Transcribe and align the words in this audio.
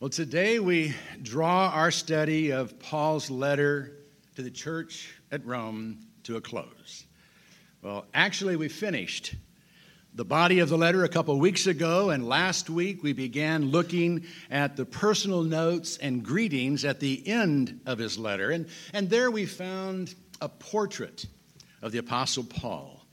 Well, 0.00 0.08
today 0.08 0.60
we 0.60 0.94
draw 1.20 1.68
our 1.68 1.90
study 1.90 2.52
of 2.52 2.78
Paul's 2.78 3.28
letter 3.28 3.98
to 4.34 4.40
the 4.40 4.50
church 4.50 5.14
at 5.30 5.44
Rome 5.44 5.98
to 6.22 6.38
a 6.38 6.40
close. 6.40 7.04
Well, 7.82 8.06
actually, 8.14 8.56
we 8.56 8.70
finished 8.70 9.34
the 10.14 10.24
body 10.24 10.60
of 10.60 10.70
the 10.70 10.78
letter 10.78 11.04
a 11.04 11.08
couple 11.10 11.38
weeks 11.38 11.66
ago, 11.66 12.08
and 12.08 12.26
last 12.26 12.70
week 12.70 13.02
we 13.02 13.12
began 13.12 13.66
looking 13.66 14.24
at 14.50 14.74
the 14.74 14.86
personal 14.86 15.42
notes 15.42 15.98
and 15.98 16.24
greetings 16.24 16.86
at 16.86 16.98
the 16.98 17.22
end 17.28 17.82
of 17.84 17.98
his 17.98 18.16
letter. 18.16 18.52
And, 18.52 18.68
and 18.94 19.10
there 19.10 19.30
we 19.30 19.44
found 19.44 20.14
a 20.40 20.48
portrait 20.48 21.26
of 21.82 21.92
the 21.92 21.98
Apostle 21.98 22.44
Paul. 22.44 23.04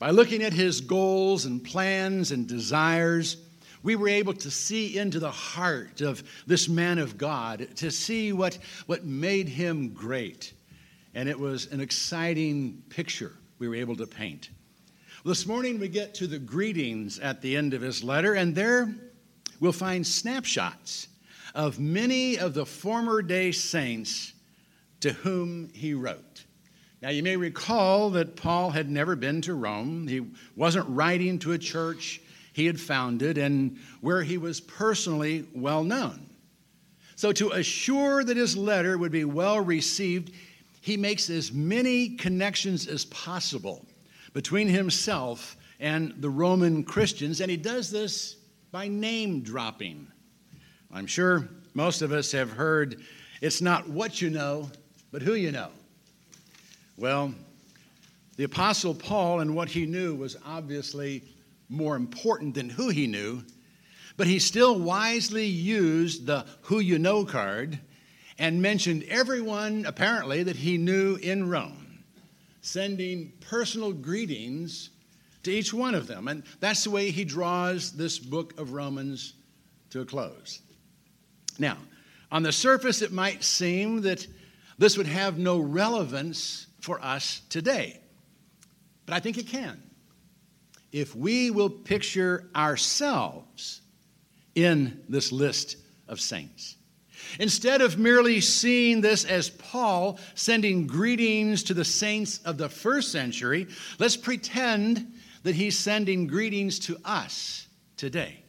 By 0.00 0.10
looking 0.10 0.42
at 0.42 0.52
his 0.52 0.80
goals 0.80 1.44
and 1.44 1.62
plans 1.62 2.32
and 2.32 2.48
desires, 2.48 3.36
we 3.84 3.94
were 3.94 4.08
able 4.08 4.32
to 4.32 4.50
see 4.50 4.98
into 4.98 5.20
the 5.20 5.30
heart 5.30 6.00
of 6.00 6.24
this 6.46 6.68
man 6.68 6.98
of 6.98 7.16
God, 7.18 7.68
to 7.76 7.90
see 7.90 8.32
what, 8.32 8.58
what 8.86 9.04
made 9.04 9.46
him 9.46 9.90
great. 9.90 10.54
And 11.14 11.28
it 11.28 11.38
was 11.38 11.70
an 11.70 11.80
exciting 11.80 12.82
picture 12.88 13.32
we 13.58 13.68
were 13.68 13.76
able 13.76 13.94
to 13.96 14.06
paint. 14.06 14.48
This 15.24 15.46
morning 15.46 15.78
we 15.78 15.88
get 15.88 16.14
to 16.14 16.26
the 16.26 16.38
greetings 16.38 17.18
at 17.18 17.42
the 17.42 17.56
end 17.56 17.74
of 17.74 17.82
his 17.82 18.02
letter, 18.02 18.34
and 18.34 18.54
there 18.54 18.92
we'll 19.60 19.70
find 19.70 20.06
snapshots 20.06 21.08
of 21.54 21.78
many 21.78 22.38
of 22.38 22.54
the 22.54 22.66
former 22.66 23.20
day 23.20 23.52
saints 23.52 24.32
to 25.00 25.12
whom 25.12 25.68
he 25.74 25.92
wrote. 25.92 26.44
Now, 27.02 27.10
you 27.10 27.22
may 27.22 27.36
recall 27.36 28.08
that 28.10 28.34
Paul 28.34 28.70
had 28.70 28.90
never 28.90 29.14
been 29.14 29.42
to 29.42 29.52
Rome. 29.52 30.08
He 30.08 30.26
wasn't 30.56 30.86
writing 30.88 31.38
to 31.40 31.52
a 31.52 31.58
church 31.58 32.22
he 32.54 32.66
had 32.66 32.80
founded 32.80 33.36
and 33.36 33.76
where 34.00 34.22
he 34.22 34.38
was 34.38 34.60
personally 34.60 35.44
well 35.54 35.84
known. 35.84 36.30
So, 37.16 37.32
to 37.32 37.50
assure 37.50 38.24
that 38.24 38.36
his 38.36 38.56
letter 38.56 38.96
would 38.96 39.12
be 39.12 39.24
well 39.24 39.60
received, 39.60 40.32
he 40.80 40.96
makes 40.96 41.28
as 41.30 41.52
many 41.52 42.10
connections 42.10 42.86
as 42.86 43.04
possible 43.06 43.84
between 44.32 44.68
himself 44.68 45.56
and 45.80 46.14
the 46.18 46.30
Roman 46.30 46.84
Christians, 46.84 47.40
and 47.40 47.50
he 47.50 47.56
does 47.56 47.90
this 47.90 48.36
by 48.70 48.88
name 48.88 49.42
dropping. 49.42 50.06
I'm 50.92 51.06
sure 51.06 51.48
most 51.74 52.02
of 52.02 52.12
us 52.12 52.30
have 52.32 52.50
heard 52.50 53.00
it's 53.40 53.60
not 53.60 53.88
what 53.88 54.22
you 54.22 54.30
know, 54.30 54.70
but 55.10 55.22
who 55.22 55.34
you 55.34 55.50
know. 55.50 55.70
Well, 56.96 57.34
the 58.36 58.44
Apostle 58.44 58.94
Paul 58.94 59.40
and 59.40 59.56
what 59.56 59.68
he 59.68 59.86
knew 59.86 60.14
was 60.14 60.36
obviously 60.46 61.22
more 61.68 61.96
important 61.96 62.54
than 62.54 62.70
who 62.70 62.88
he 62.88 63.06
knew, 63.06 63.42
but 64.16 64.26
he 64.26 64.38
still 64.38 64.78
wisely 64.78 65.46
used 65.46 66.26
the 66.26 66.46
who 66.62 66.78
you 66.78 66.98
know 66.98 67.24
card 67.24 67.78
and 68.38 68.60
mentioned 68.60 69.04
everyone, 69.04 69.84
apparently, 69.86 70.42
that 70.42 70.56
he 70.56 70.76
knew 70.76 71.16
in 71.16 71.48
Rome, 71.48 72.04
sending 72.60 73.32
personal 73.40 73.92
greetings 73.92 74.90
to 75.44 75.52
each 75.52 75.72
one 75.72 75.94
of 75.94 76.06
them. 76.06 76.28
And 76.28 76.42
that's 76.60 76.84
the 76.84 76.90
way 76.90 77.10
he 77.10 77.24
draws 77.24 77.92
this 77.92 78.18
book 78.18 78.58
of 78.58 78.72
Romans 78.72 79.34
to 79.90 80.00
a 80.00 80.04
close. 80.04 80.60
Now, 81.58 81.78
on 82.32 82.42
the 82.42 82.52
surface, 82.52 83.02
it 83.02 83.12
might 83.12 83.44
seem 83.44 84.00
that 84.02 84.26
this 84.78 84.96
would 84.96 85.06
have 85.06 85.38
no 85.38 85.58
relevance 85.58 86.66
for 86.80 87.00
us 87.00 87.42
today, 87.48 88.00
but 89.06 89.14
I 89.14 89.20
think 89.20 89.38
it 89.38 89.46
can 89.46 89.80
if 90.94 91.16
we 91.16 91.50
will 91.50 91.68
picture 91.68 92.48
ourselves 92.54 93.82
in 94.54 95.02
this 95.08 95.32
list 95.32 95.76
of 96.06 96.20
saints. 96.20 96.76
Instead 97.40 97.82
of 97.82 97.98
merely 97.98 98.40
seeing 98.40 99.00
this 99.00 99.24
as 99.24 99.50
Paul 99.50 100.20
sending 100.36 100.86
greetings 100.86 101.64
to 101.64 101.74
the 101.74 101.84
saints 101.84 102.38
of 102.44 102.58
the 102.58 102.68
first 102.68 103.10
century, 103.10 103.66
let's 103.98 104.16
pretend 104.16 105.12
that 105.42 105.56
he's 105.56 105.76
sending 105.76 106.28
greetings 106.28 106.78
to 106.80 106.96
us 107.04 107.66
today. 107.96 108.44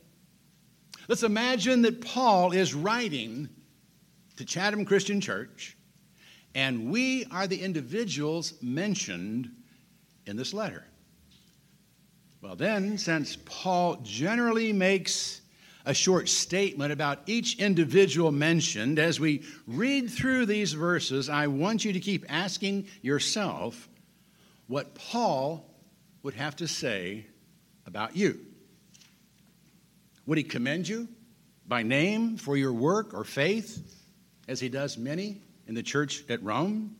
Let's 1.08 1.24
imagine 1.24 1.82
that 1.82 2.00
Paul 2.00 2.52
is 2.52 2.76
writing 2.76 3.50
to 4.36 4.46
Chatham 4.46 4.86
Christian 4.86 5.20
Church, 5.20 5.76
and 6.54 6.92
we 6.92 7.26
are 7.32 7.48
the 7.48 7.60
individuals 7.60 8.54
mentioned 8.62 9.50
in 10.28 10.38
this 10.38 10.54
letter. 10.54 10.86
Well, 12.46 12.56
then, 12.56 13.00
since 13.00 13.40
Paul 13.44 13.96
generally 14.04 14.72
makes 14.72 15.42
a 15.84 15.96
short 15.96 16.30
statement 16.30 16.94
about 16.94 17.22
each 17.26 17.58
individual 17.58 18.32
mentioned, 18.32 19.00
as 19.00 19.20
we 19.20 19.42
read 19.66 20.12
through 20.12 20.46
these 20.46 20.72
verses, 20.72 21.28
I 21.28 21.48
want 21.48 21.84
you 21.84 21.92
to 21.94 22.00
keep 22.00 22.24
asking 22.30 22.86
yourself 23.02 23.90
what 24.68 24.94
Paul 24.94 25.68
would 26.22 26.36
have 26.36 26.56
to 26.58 26.68
say 26.68 27.26
about 27.88 28.16
you. 28.16 28.40
Would 30.28 30.38
he 30.38 30.44
commend 30.44 30.88
you 30.88 31.08
by 31.68 31.82
name 31.82 32.38
for 32.38 32.56
your 32.56 32.74
work 32.74 33.16
or 33.16 33.24
faith, 33.24 34.06
as 34.48 34.60
he 34.60 34.70
does 34.70 35.00
many 35.00 35.42
in 35.66 35.74
the 35.74 35.82
church 35.82 36.24
at 36.30 36.44
Rome? 36.44 36.96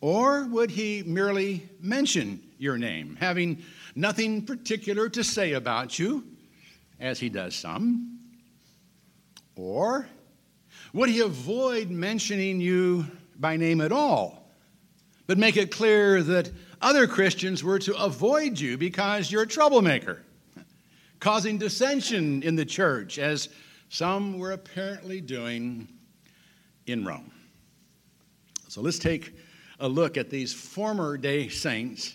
Or 0.00 0.46
would 0.46 0.70
he 0.70 1.02
merely 1.04 1.68
mention 1.80 2.42
your 2.58 2.78
name, 2.78 3.16
having 3.20 3.62
nothing 3.94 4.44
particular 4.44 5.08
to 5.10 5.24
say 5.24 5.52
about 5.52 5.98
you, 5.98 6.24
as 7.00 7.18
he 7.18 7.28
does 7.28 7.54
some? 7.54 8.18
Or 9.56 10.06
would 10.92 11.08
he 11.08 11.20
avoid 11.20 11.90
mentioning 11.90 12.60
you 12.60 13.06
by 13.38 13.56
name 13.56 13.80
at 13.80 13.92
all, 13.92 14.48
but 15.26 15.38
make 15.38 15.56
it 15.56 15.70
clear 15.70 16.22
that 16.22 16.50
other 16.80 17.06
Christians 17.06 17.62
were 17.62 17.78
to 17.80 17.96
avoid 17.96 18.58
you 18.58 18.76
because 18.76 19.30
you're 19.30 19.42
a 19.42 19.46
troublemaker, 19.46 20.22
causing 21.20 21.58
dissension 21.58 22.42
in 22.42 22.56
the 22.56 22.64
church, 22.64 23.18
as 23.18 23.48
some 23.88 24.38
were 24.38 24.52
apparently 24.52 25.20
doing 25.20 25.88
in 26.86 27.04
Rome? 27.04 27.30
So 28.68 28.80
let's 28.80 28.98
take 28.98 29.34
a 29.80 29.88
look 29.88 30.16
at 30.16 30.30
these 30.30 30.52
former 30.52 31.16
day 31.16 31.48
saints 31.48 32.14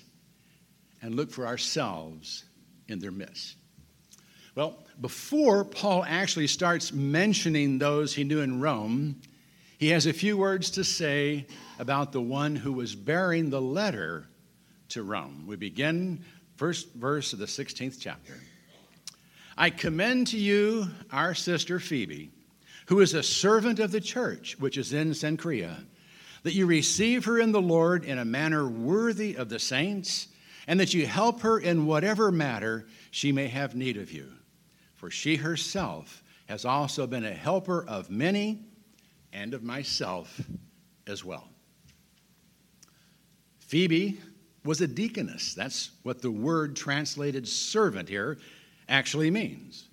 and 1.02 1.16
look 1.16 1.32
for 1.32 1.46
ourselves 1.46 2.46
in 2.88 3.00
their 3.00 3.12
midst. 3.12 3.56
Well, 4.56 4.84
before 5.00 5.64
Paul 5.64 6.04
actually 6.04 6.48
starts 6.48 6.92
mentioning 6.92 7.78
those 7.78 8.16
he 8.16 8.24
knew 8.24 8.42
in 8.42 8.60
Rome, 8.60 9.22
he 9.78 9.90
has 9.90 10.08
a 10.08 10.14
few 10.14 10.38
words 10.38 10.72
to 10.72 10.84
say 10.84 11.46
about 11.78 12.12
the 12.12 12.22
one 12.22 12.56
who 12.56 12.74
was 12.74 12.96
bearing 12.96 13.52
the 13.52 13.62
letter 13.62 14.28
to 14.90 15.04
Rome. 15.04 15.46
We 15.46 15.56
begin 15.56 16.24
first 16.56 16.92
verse 16.94 17.34
of 17.34 17.40
the 17.40 17.46
16th 17.46 17.98
chapter. 18.00 18.34
I 19.56 19.70
commend 19.70 20.28
to 20.28 20.38
you 20.38 20.88
our 21.12 21.36
sister 21.36 21.80
Phoebe, 21.80 22.32
who 22.88 23.02
is 23.02 23.14
a 23.14 23.22
servant 23.22 23.80
of 23.80 23.92
the 23.92 24.02
church 24.02 24.58
which 24.60 24.78
is 24.78 24.94
in 24.94 25.12
Cenchrea, 25.12 25.86
that 26.42 26.54
you 26.54 26.66
receive 26.66 27.26
her 27.26 27.40
in 27.40 27.52
the 27.52 27.62
Lord 27.62 28.06
in 28.06 28.18
a 28.18 28.26
manner 28.26 28.68
worthy 28.68 29.36
of 29.36 29.50
the 29.50 29.60
saints 29.60 30.30
and 30.68 30.80
that 30.80 30.94
you 30.94 31.08
help 31.08 31.42
her 31.42 31.60
in 31.60 31.86
whatever 31.86 32.32
matter 32.32 32.88
she 33.12 33.32
may 33.32 33.48
have 33.48 33.76
need 33.76 33.98
of 33.98 34.12
you. 34.12 34.32
For 34.96 35.10
she 35.10 35.38
herself 35.38 36.24
has 36.48 36.66
also 36.66 37.08
been 37.08 37.26
a 37.26 37.34
helper 37.34 37.86
of 37.88 38.10
many 38.10 38.66
and 39.32 39.54
of 39.54 39.64
myself 39.64 40.42
as 41.08 41.24
well. 41.24 41.48
Phoebe 43.60 44.20
was 44.64 44.82
a 44.82 44.88
deaconess. 44.88 45.54
That's 45.54 45.92
what 46.04 46.22
the 46.22 46.32
word 46.32 46.76
translated 46.76 47.48
servant 47.48 48.10
here 48.10 48.38
actually 48.90 49.32
means. 49.32 49.88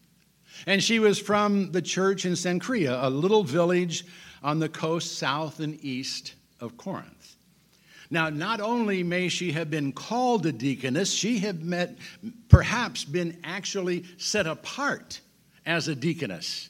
And 0.67 0.83
she 0.83 0.99
was 0.99 1.19
from 1.19 1.73
the 1.73 1.83
church 1.83 2.25
in 2.25 2.33
Cenchrea, 2.33 3.03
a 3.03 3.11
little 3.11 3.45
village 3.45 4.05
on 4.43 4.59
the 4.59 4.69
coast 4.69 5.19
south 5.19 5.61
and 5.61 5.83
east 5.85 6.35
of 6.61 6.77
Corinth. 6.77 7.14
Now, 8.11 8.29
not 8.29 8.61
only 8.61 9.03
may 9.03 9.29
she 9.29 9.53
have 9.53 9.71
been 9.71 9.93
called 9.93 10.47
a 10.47 10.53
deaconess, 10.53 11.13
she 11.13 11.39
had 11.39 11.65
met, 11.65 11.97
perhaps 12.49 13.05
been 13.05 13.39
actually 13.45 14.05
set 14.19 14.47
apart 14.47 15.21
as 15.67 15.89
a 15.89 15.95
deaconess 15.95 16.69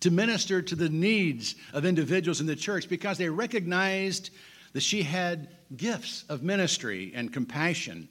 to 0.00 0.10
minister 0.10 0.62
to 0.62 0.76
the 0.76 0.88
needs 0.88 1.56
of 1.72 1.84
individuals 1.84 2.40
in 2.40 2.46
the 2.46 2.56
church 2.56 2.88
because 2.88 3.18
they 3.18 3.28
recognized 3.28 4.30
that 4.72 4.82
she 4.82 5.02
had 5.02 5.48
gifts 5.76 6.24
of 6.28 6.42
ministry 6.42 7.12
and 7.14 7.32
compassion 7.32 8.08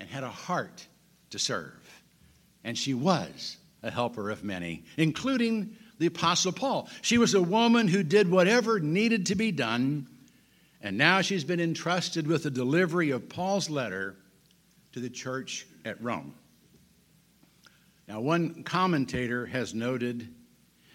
and 0.00 0.08
had 0.08 0.24
a 0.24 0.30
heart 0.30 0.86
to 1.30 1.38
serve. 1.38 2.02
And 2.64 2.76
she 2.76 2.94
was 2.94 3.58
a 3.82 3.90
helper 3.90 4.30
of 4.30 4.42
many, 4.42 4.84
including 4.96 5.76
the 5.98 6.06
Apostle 6.06 6.52
Paul. 6.52 6.88
She 7.02 7.18
was 7.18 7.34
a 7.34 7.42
woman 7.42 7.86
who 7.86 8.02
did 8.02 8.30
whatever 8.30 8.80
needed 8.80 9.26
to 9.26 9.34
be 9.34 9.52
done 9.52 10.08
and 10.82 10.96
now 10.96 11.20
she's 11.20 11.44
been 11.44 11.60
entrusted 11.60 12.26
with 12.26 12.44
the 12.44 12.50
delivery 12.50 13.10
of 13.10 13.28
Paul's 13.28 13.68
letter 13.68 14.16
to 14.92 15.00
the 15.00 15.10
church 15.10 15.66
at 15.84 16.02
Rome. 16.02 16.34
Now, 18.08 18.20
one 18.20 18.64
commentator 18.64 19.46
has 19.46 19.74
noted 19.74 20.28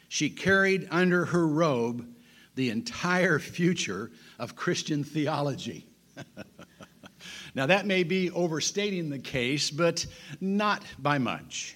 she 0.09 0.29
carried 0.29 0.87
under 0.91 1.25
her 1.25 1.47
robe 1.47 2.07
the 2.55 2.69
entire 2.69 3.39
future 3.39 4.11
of 4.39 4.55
Christian 4.55 5.03
theology. 5.03 5.87
now, 7.55 7.67
that 7.67 7.85
may 7.85 8.03
be 8.03 8.31
overstating 8.31 9.09
the 9.09 9.19
case, 9.19 9.69
but 9.69 10.05
not 10.41 10.83
by 10.99 11.17
much. 11.17 11.75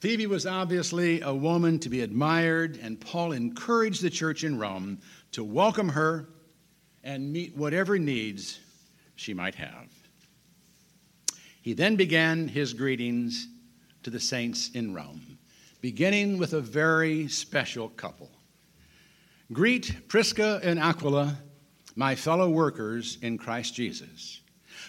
Phoebe 0.00 0.26
was 0.26 0.46
obviously 0.46 1.22
a 1.22 1.34
woman 1.34 1.78
to 1.80 1.88
be 1.88 2.02
admired, 2.02 2.78
and 2.80 3.00
Paul 3.00 3.32
encouraged 3.32 4.02
the 4.02 4.10
church 4.10 4.44
in 4.44 4.58
Rome 4.58 4.98
to 5.32 5.42
welcome 5.42 5.88
her 5.88 6.28
and 7.06 7.32
meet 7.32 7.56
whatever 7.56 7.98
needs 7.98 8.58
she 9.14 9.32
might 9.32 9.54
have. 9.54 9.86
He 11.62 11.72
then 11.72 11.94
began 11.94 12.48
his 12.48 12.74
greetings 12.74 13.48
to 14.02 14.10
the 14.10 14.20
saints 14.20 14.70
in 14.74 14.92
Rome, 14.92 15.38
beginning 15.80 16.36
with 16.36 16.52
a 16.52 16.60
very 16.60 17.28
special 17.28 17.88
couple. 17.90 18.30
Greet 19.52 20.08
Prisca 20.08 20.60
and 20.64 20.80
Aquila, 20.80 21.36
my 21.94 22.16
fellow 22.16 22.50
workers 22.50 23.18
in 23.22 23.38
Christ 23.38 23.74
Jesus, 23.74 24.40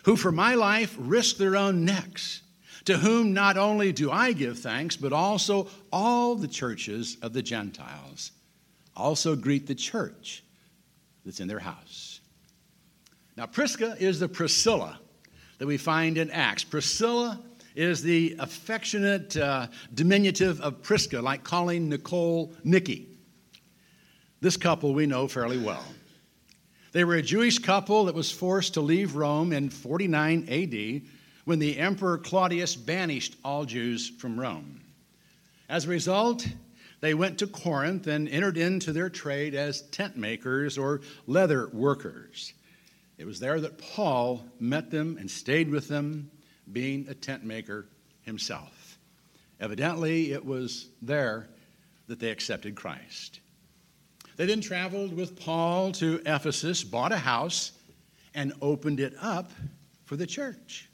who 0.03 0.15
for 0.15 0.31
my 0.31 0.55
life 0.55 0.95
risked 0.97 1.37
their 1.37 1.55
own 1.55 1.85
necks, 1.85 2.41
to 2.85 2.97
whom 2.97 3.31
not 3.33 3.57
only 3.57 3.91
do 3.91 4.09
I 4.09 4.33
give 4.33 4.57
thanks, 4.57 4.95
but 4.95 5.13
also 5.13 5.67
all 5.91 6.35
the 6.35 6.47
churches 6.47 7.17
of 7.21 7.33
the 7.33 7.43
Gentiles. 7.43 8.31
Also 8.95 9.35
greet 9.35 9.67
the 9.67 9.75
church 9.75 10.43
that's 11.23 11.39
in 11.39 11.47
their 11.47 11.59
house. 11.59 11.86
Now, 13.37 13.45
Prisca 13.45 13.95
is 13.99 14.19
the 14.19 14.27
Priscilla 14.27 14.99
that 15.59 15.67
we 15.67 15.77
find 15.77 16.17
in 16.17 16.31
Acts. 16.31 16.63
Priscilla 16.63 17.39
is 17.75 18.01
the 18.01 18.35
affectionate 18.39 19.37
uh, 19.37 19.67
diminutive 19.93 20.59
of 20.61 20.81
Prisca, 20.81 21.21
like 21.21 21.43
calling 21.43 21.87
Nicole 21.87 22.51
Nikki. 22.63 23.07
This 24.41 24.57
couple 24.57 24.95
we 24.95 25.05
know 25.05 25.27
fairly 25.27 25.59
well. 25.59 25.85
They 26.93 27.03
were 27.03 27.15
a 27.15 27.21
Jewish 27.21 27.59
couple 27.59 28.05
that 28.05 28.15
was 28.15 28.31
forced 28.31 28.73
to 28.73 28.81
leave 28.81 29.15
Rome 29.15 29.53
in 29.53 29.69
49 29.69 30.47
AD 30.49 31.01
when 31.45 31.59
the 31.59 31.77
Emperor 31.77 32.17
Claudius 32.17 32.75
banished 32.75 33.35
all 33.43 33.65
Jews 33.65 34.09
from 34.09 34.39
Rome. 34.39 34.81
As 35.69 35.85
a 35.85 35.89
result, 35.89 36.47
they 37.01 37.13
went 37.13 37.37
to 37.37 37.45
Corinth 37.45 38.07
and 38.07 38.27
entered 38.27 38.57
into 38.57 38.91
their 38.91 39.11
trade 39.11 39.53
as 39.53 39.83
tent 39.89 40.17
makers 40.17 40.79
or 40.79 41.01
leather 41.27 41.67
workers. 41.67 42.53
It 43.17 43.25
was 43.25 43.39
there 43.39 43.59
that 43.61 43.77
Paul 43.77 44.45
met 44.59 44.91
them 44.91 45.17
and 45.19 45.29
stayed 45.29 45.69
with 45.69 45.87
them, 45.87 46.29
being 46.71 47.07
a 47.07 47.13
tent 47.13 47.43
maker 47.43 47.87
himself. 48.21 48.99
Evidently, 49.59 50.31
it 50.33 50.45
was 50.45 50.87
there 51.01 51.47
that 52.07 52.19
they 52.19 52.29
accepted 52.29 52.75
Christ. 52.75 53.39
They 54.35 54.45
then 54.45 54.61
traveled 54.61 55.13
with 55.13 55.39
Paul 55.39 55.91
to 55.93 56.21
Ephesus, 56.25 56.83
bought 56.83 57.11
a 57.11 57.17
house, 57.17 57.71
and 58.35 58.53
opened 58.61 58.99
it 58.99 59.15
up 59.19 59.51
for 60.05 60.15
the 60.15 60.27
church. 60.27 60.87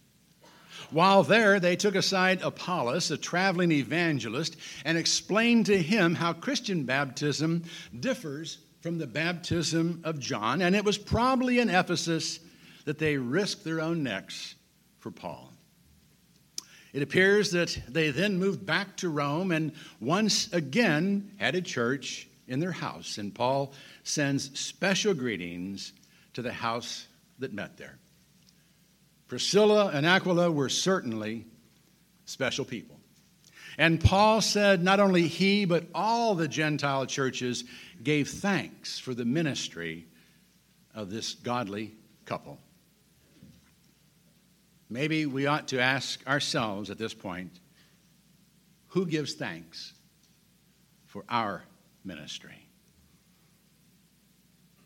While 0.92 1.24
there, 1.24 1.60
they 1.60 1.76
took 1.76 1.96
aside 1.96 2.42
Apollos, 2.42 3.12
a 3.12 3.18
traveling 3.18 3.72
evangelist, 3.72 4.56
and 4.86 4.98
explained 4.98 5.66
to 5.66 5.82
him 5.82 6.16
how 6.16 6.32
Christian 6.34 6.84
baptism 6.84 7.64
differs 8.00 8.60
from 8.84 8.98
the 8.98 9.08
baptism 9.08 10.02
of 10.04 10.20
John, 10.20 10.62
and 10.62 10.76
it 10.76 10.84
was 10.84 10.98
probably 10.98 11.60
in 11.60 11.70
Ephesus 11.70 12.42
that 12.84 13.00
they 13.00 13.16
risked 13.16 13.64
their 13.64 13.80
own 13.80 14.04
necks 14.04 14.56
for 15.00 15.10
Paul. 15.10 15.54
It 16.92 17.02
appears 17.02 17.52
that 17.52 17.82
they 17.88 18.10
then 18.10 18.38
moved 18.38 18.66
back 18.66 18.98
to 18.98 19.08
Rome 19.08 19.54
and 19.54 19.72
once 20.02 20.52
again 20.52 21.32
had 21.38 21.56
a 21.56 21.62
church 21.62 22.28
in 22.50 22.60
their 22.60 22.74
house, 22.74 23.18
and 23.18 23.34
Paul 23.34 23.74
sends 24.04 24.60
special 24.60 25.14
greetings 25.14 25.94
to 26.34 26.42
the 26.42 26.52
house 26.52 27.08
that 27.40 27.54
met 27.54 27.78
there. 27.78 27.98
Priscilla 29.30 29.92
and 29.94 30.06
Aquila 30.06 30.52
were 30.52 30.68
certainly 30.68 31.46
special 32.26 32.66
people. 32.66 32.93
And 33.78 34.00
Paul 34.00 34.42
said 34.42 34.84
not 34.84 35.00
only 35.00 35.28
he, 35.28 35.66
but 35.66 35.86
all 35.96 36.36
the 36.36 36.48
Gentile 36.48 37.06
churches 37.06 37.64
gave 38.04 38.30
thanks 38.30 39.00
for 39.00 39.14
the 39.14 39.26
ministry 39.26 40.06
of 40.94 41.10
this 41.10 41.34
godly 41.34 41.94
couple. 42.26 42.60
Maybe 44.90 45.26
we 45.26 45.48
ought 45.48 45.70
to 45.70 45.80
ask 45.80 46.26
ourselves 46.28 46.90
at 46.90 46.98
this 46.98 47.14
point 47.14 47.60
who 48.90 49.08
gives 49.08 49.34
thanks 49.34 49.94
for 51.08 51.24
our 51.30 51.64
ministry? 52.04 52.68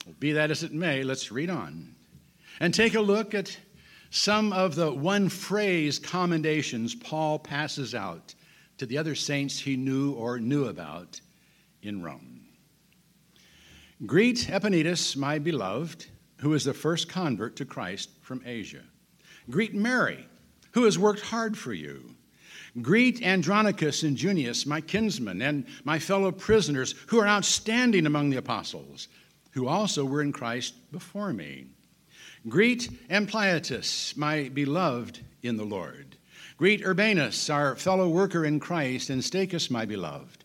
Well, 0.05 0.15
be 0.19 0.33
that 0.33 0.51
as 0.51 0.63
it 0.63 0.73
may, 0.73 1.03
let's 1.03 1.31
read 1.31 1.49
on 1.49 1.95
and 2.59 2.73
take 2.73 2.95
a 2.95 3.01
look 3.01 3.33
at 3.33 3.57
some 4.09 4.53
of 4.53 4.75
the 4.75 4.91
one 4.91 5.27
phrase 5.29 5.99
commendations 5.99 6.95
Paul 6.95 7.39
passes 7.39 7.93
out 7.93 8.33
to 8.77 8.85
the 8.85 8.97
other 8.97 9.15
saints 9.15 9.59
he 9.59 9.75
knew 9.75 10.13
or 10.13 10.39
knew 10.39 10.65
about 10.65 11.19
in 11.81 12.01
Rome. 12.01 12.41
Greet 14.05 14.47
Epaenetus, 14.49 15.15
my 15.15 15.39
beloved, 15.39 16.05
who 16.37 16.53
is 16.53 16.63
the 16.63 16.73
first 16.73 17.09
convert 17.09 17.55
to 17.55 17.65
Christ 17.65 18.09
from 18.21 18.41
Asia. 18.45 18.83
Greet 19.49 19.73
Mary, 19.73 20.27
who 20.71 20.83
has 20.83 20.99
worked 20.99 21.21
hard 21.21 21.57
for 21.57 21.73
you. 21.73 22.13
Greet 22.81 23.23
Andronicus 23.23 24.03
and 24.03 24.15
Junius, 24.15 24.67
my 24.67 24.81
kinsmen, 24.81 25.41
and 25.41 25.65
my 25.83 25.97
fellow 25.97 26.31
prisoners, 26.31 26.93
who 27.07 27.19
are 27.19 27.27
outstanding 27.27 28.05
among 28.05 28.29
the 28.29 28.37
apostles, 28.37 29.07
who 29.51 29.67
also 29.67 30.05
were 30.05 30.21
in 30.21 30.31
Christ 30.31 30.75
before 30.91 31.33
me. 31.33 31.65
Greet 32.47 32.89
Ampliatus, 33.09 34.15
my 34.15 34.49
beloved 34.49 35.19
in 35.41 35.57
the 35.57 35.65
Lord. 35.65 36.16
Greet 36.57 36.83
Urbanus, 36.83 37.51
our 37.51 37.75
fellow 37.75 38.09
worker 38.09 38.43
in 38.43 38.59
Christ, 38.59 39.11
and 39.11 39.21
Stachys, 39.21 39.69
my 39.69 39.85
beloved. 39.85 40.43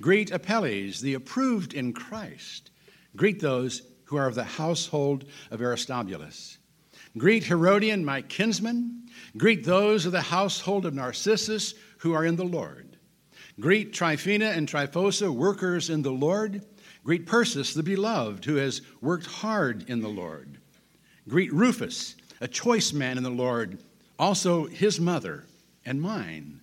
Greet 0.00 0.32
Apelles, 0.32 1.00
the 1.00 1.14
approved 1.14 1.72
in 1.72 1.92
Christ. 1.92 2.72
Greet 3.14 3.38
those 3.38 3.82
who 4.06 4.16
are 4.16 4.26
of 4.26 4.34
the 4.34 4.42
household 4.42 5.24
of 5.52 5.62
Aristobulus. 5.62 6.58
Greet 7.16 7.44
Herodion, 7.44 8.04
my 8.04 8.22
kinsman. 8.22 9.04
Greet 9.36 9.62
those 9.62 10.04
of 10.04 10.10
the 10.10 10.20
household 10.20 10.84
of 10.84 10.94
Narcissus 10.94 11.74
who 11.98 12.12
are 12.12 12.24
in 12.24 12.34
the 12.34 12.44
Lord. 12.44 12.96
Greet 13.60 13.92
Tryphena 13.92 14.46
and 14.46 14.66
Tryphosa, 14.66 15.32
workers 15.32 15.90
in 15.90 16.02
the 16.02 16.10
Lord. 16.10 16.64
Greet 17.04 17.24
Persis, 17.24 17.72
the 17.72 17.84
beloved, 17.84 18.44
who 18.44 18.56
has 18.56 18.82
worked 19.00 19.26
hard 19.26 19.88
in 19.88 20.00
the 20.00 20.08
Lord. 20.08 20.58
Greet 21.28 21.52
Rufus, 21.52 22.16
a 22.40 22.48
choice 22.48 22.92
man 22.92 23.16
in 23.16 23.22
the 23.22 23.30
Lord, 23.30 23.78
also 24.18 24.66
his 24.66 24.98
mother 24.98 25.46
and 25.84 26.00
mine. 26.00 26.60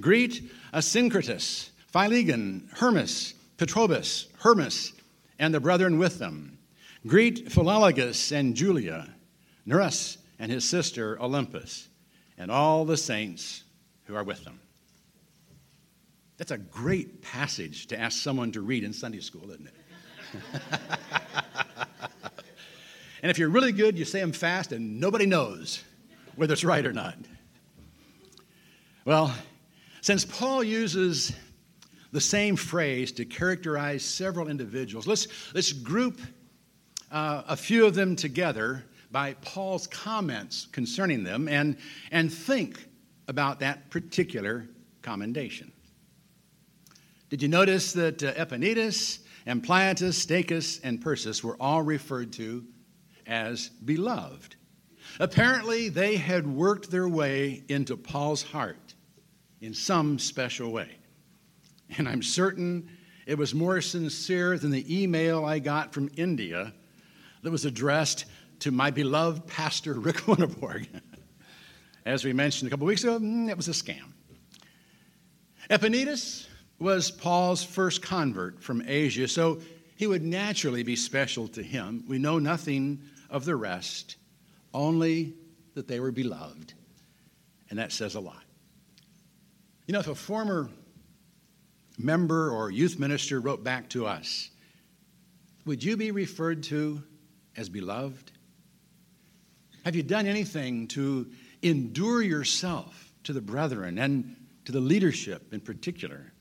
Greet 0.00 0.50
Asyncritus, 0.72 1.70
Phlegon, 1.92 2.68
Hermes, 2.74 3.34
Patrobas, 3.56 4.26
Hermas, 4.38 4.92
and 5.38 5.54
the 5.54 5.60
brethren 5.60 5.98
with 5.98 6.18
them. 6.18 6.58
Greet 7.06 7.48
Philologus 7.48 8.32
and 8.32 8.54
Julia, 8.54 9.08
Nereus 9.64 10.18
and 10.38 10.50
his 10.50 10.68
sister 10.68 11.16
Olympas, 11.16 11.86
and 12.36 12.50
all 12.50 12.84
the 12.84 12.96
saints 12.96 13.64
who 14.04 14.14
are 14.14 14.24
with 14.24 14.44
them. 14.44 14.60
That's 16.36 16.50
a 16.50 16.58
great 16.58 17.22
passage 17.22 17.86
to 17.86 17.98
ask 17.98 18.20
someone 18.20 18.52
to 18.52 18.60
read 18.60 18.84
in 18.84 18.92
Sunday 18.92 19.20
school, 19.20 19.50
isn't 19.50 19.66
it? 19.66 19.74
and 23.22 23.30
if 23.30 23.38
you're 23.38 23.48
really 23.48 23.72
good, 23.72 23.96
you 23.98 24.04
say 24.04 24.20
them 24.20 24.32
fast 24.32 24.72
and 24.72 25.00
nobody 25.00 25.24
knows 25.24 25.82
whether 26.34 26.52
it's 26.52 26.64
right 26.64 26.84
or 26.84 26.92
not. 26.92 27.16
Well, 29.06 29.32
since 30.00 30.24
Paul 30.24 30.64
uses 30.64 31.32
the 32.10 32.20
same 32.20 32.56
phrase 32.56 33.12
to 33.12 33.24
characterize 33.24 34.02
several 34.04 34.48
individuals, 34.48 35.06
let's, 35.06 35.28
let's 35.54 35.72
group 35.72 36.20
uh, 37.12 37.44
a 37.46 37.56
few 37.56 37.86
of 37.86 37.94
them 37.94 38.16
together 38.16 38.82
by 39.12 39.34
Paul's 39.34 39.86
comments 39.86 40.66
concerning 40.72 41.22
them 41.22 41.46
and, 41.46 41.76
and 42.10 42.32
think 42.32 42.84
about 43.28 43.60
that 43.60 43.90
particular 43.90 44.66
commendation. 45.02 45.70
Did 47.30 47.42
you 47.42 47.48
notice 47.48 47.92
that 47.92 48.24
uh, 48.24 48.34
Epaenetus, 48.34 49.20
Ampliatus, 49.46 50.26
Stachys, 50.26 50.80
and 50.82 51.00
Persis 51.00 51.44
were 51.44 51.56
all 51.60 51.82
referred 51.82 52.32
to 52.32 52.64
as 53.24 53.68
beloved? 53.68 54.56
Apparently, 55.20 55.90
they 55.90 56.16
had 56.16 56.44
worked 56.44 56.90
their 56.90 57.08
way 57.08 57.62
into 57.68 57.96
Paul's 57.96 58.42
heart 58.42 58.85
in 59.60 59.74
some 59.74 60.18
special 60.18 60.70
way. 60.70 60.88
And 61.96 62.08
I'm 62.08 62.22
certain 62.22 62.88
it 63.26 63.38
was 63.38 63.54
more 63.54 63.80
sincere 63.80 64.58
than 64.58 64.70
the 64.70 65.02
email 65.02 65.44
I 65.44 65.58
got 65.58 65.92
from 65.92 66.10
India 66.16 66.72
that 67.42 67.50
was 67.50 67.64
addressed 67.64 68.24
to 68.60 68.70
my 68.70 68.90
beloved 68.90 69.46
pastor, 69.46 69.94
Rick 70.00 70.16
Winterborg. 70.16 70.86
As 72.04 72.24
we 72.24 72.32
mentioned 72.32 72.68
a 72.68 72.70
couple 72.70 72.86
weeks 72.86 73.02
ago, 73.02 73.18
mm, 73.18 73.48
it 73.48 73.56
was 73.56 73.68
a 73.68 73.72
scam. 73.72 74.12
Epaenetus, 75.68 76.46
was 76.78 77.10
Paul's 77.10 77.64
first 77.64 78.02
convert 78.02 78.62
from 78.62 78.82
Asia, 78.86 79.28
so 79.28 79.60
he 79.96 80.06
would 80.06 80.22
naturally 80.22 80.82
be 80.82 80.96
special 80.96 81.48
to 81.48 81.62
him. 81.62 82.04
We 82.06 82.18
know 82.18 82.38
nothing 82.38 83.02
of 83.30 83.44
the 83.44 83.56
rest, 83.56 84.16
only 84.74 85.34
that 85.74 85.88
they 85.88 86.00
were 86.00 86.12
beloved. 86.12 86.74
And 87.70 87.78
that 87.78 87.92
says 87.92 88.14
a 88.14 88.20
lot. 88.20 88.44
You 89.86 89.92
know, 89.92 90.00
if 90.00 90.08
a 90.08 90.14
former 90.14 90.68
member 91.96 92.50
or 92.50 92.70
youth 92.70 92.98
minister 92.98 93.40
wrote 93.40 93.62
back 93.62 93.88
to 93.90 94.06
us, 94.06 94.50
would 95.64 95.82
you 95.82 95.96
be 95.96 96.10
referred 96.10 96.64
to 96.64 97.02
as 97.56 97.68
beloved? 97.68 98.32
Have 99.84 99.94
you 99.94 100.02
done 100.02 100.26
anything 100.26 100.88
to 100.88 101.30
endure 101.62 102.20
yourself 102.20 103.12
to 103.24 103.32
the 103.32 103.40
brethren 103.40 103.98
and 103.98 104.36
to 104.64 104.72
the 104.72 104.80
leadership 104.80 105.52
in 105.52 105.60
particular? 105.60 106.32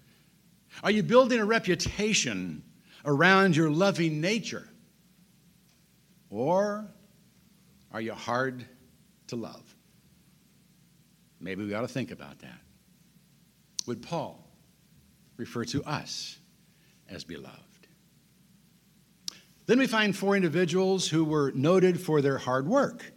Are 0.83 0.91
you 0.91 1.03
building 1.03 1.39
a 1.39 1.45
reputation 1.45 2.63
around 3.05 3.55
your 3.55 3.69
loving 3.69 4.19
nature? 4.21 4.67
Or 6.31 6.87
are 7.91 8.01
you 8.01 8.13
hard 8.13 8.65
to 9.27 9.35
love? 9.35 9.63
Maybe 11.39 11.63
we 11.63 11.73
ought 11.75 11.81
to 11.81 11.87
think 11.87 12.09
about 12.09 12.39
that. 12.39 12.64
Would 13.87 14.01
Paul 14.01 14.47
refer 15.37 15.65
to 15.65 15.83
us 15.83 16.37
as 17.09 17.23
beloved? 17.23 17.59
Then 19.67 19.79
we 19.79 19.87
find 19.87 20.15
four 20.15 20.35
individuals 20.35 21.07
who 21.07 21.23
were 21.23 21.51
noted 21.55 21.99
for 21.99 22.21
their 22.21 22.37
hard 22.37 22.67
work. 22.67 23.11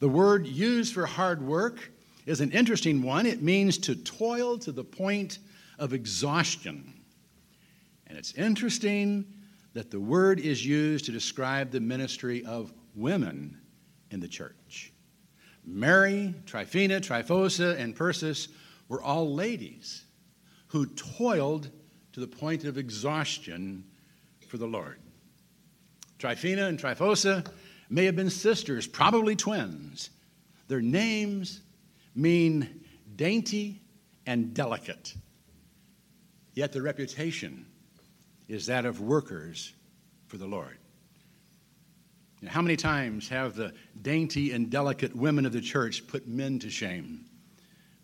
The 0.00 0.08
word 0.08 0.46
used 0.46 0.94
for 0.94 1.06
hard 1.06 1.42
work 1.42 1.90
is 2.26 2.40
an 2.40 2.52
interesting 2.52 3.02
one. 3.02 3.26
It 3.26 3.42
means 3.42 3.78
to 3.78 3.94
toil 3.94 4.58
to 4.58 4.72
the 4.72 4.84
point 4.84 5.38
of 5.78 5.92
exhaustion. 5.92 6.94
And 8.06 8.18
it's 8.18 8.34
interesting 8.34 9.24
that 9.74 9.90
the 9.90 10.00
word 10.00 10.40
is 10.40 10.64
used 10.64 11.04
to 11.06 11.12
describe 11.12 11.70
the 11.70 11.80
ministry 11.80 12.44
of 12.44 12.72
women 12.94 13.58
in 14.10 14.20
the 14.20 14.28
church. 14.28 14.92
Mary, 15.64 16.34
Tryphena, 16.46 17.00
Tryphosa, 17.00 17.78
and 17.78 17.94
Persis 17.94 18.48
were 18.88 19.02
all 19.02 19.34
ladies 19.34 20.04
who 20.68 20.86
toiled 20.86 21.70
to 22.12 22.20
the 22.20 22.26
point 22.26 22.64
of 22.64 22.78
exhaustion 22.78 23.84
for 24.48 24.56
the 24.56 24.66
Lord. 24.66 24.98
Tryphena 26.18 26.66
and 26.66 26.78
Tryphosa 26.78 27.48
may 27.90 28.04
have 28.04 28.16
been 28.16 28.30
sisters, 28.30 28.86
probably 28.86 29.36
twins. 29.36 30.10
Their 30.66 30.80
names 30.80 31.60
mean 32.14 32.84
dainty 33.16 33.82
and 34.26 34.52
delicate. 34.52 35.14
Yet 36.54 36.72
their 36.72 36.82
reputation 36.82 37.66
is 38.48 38.66
that 38.66 38.84
of 38.84 39.00
workers 39.00 39.72
for 40.26 40.38
the 40.38 40.46
Lord. 40.46 40.76
how 42.46 42.62
many 42.62 42.76
times 42.76 43.28
have 43.28 43.54
the 43.54 43.72
dainty 44.00 44.52
and 44.52 44.70
delicate 44.70 45.14
women 45.14 45.46
of 45.46 45.52
the 45.52 45.60
church 45.60 46.06
put 46.06 46.26
men 46.26 46.58
to 46.60 46.70
shame 46.70 47.27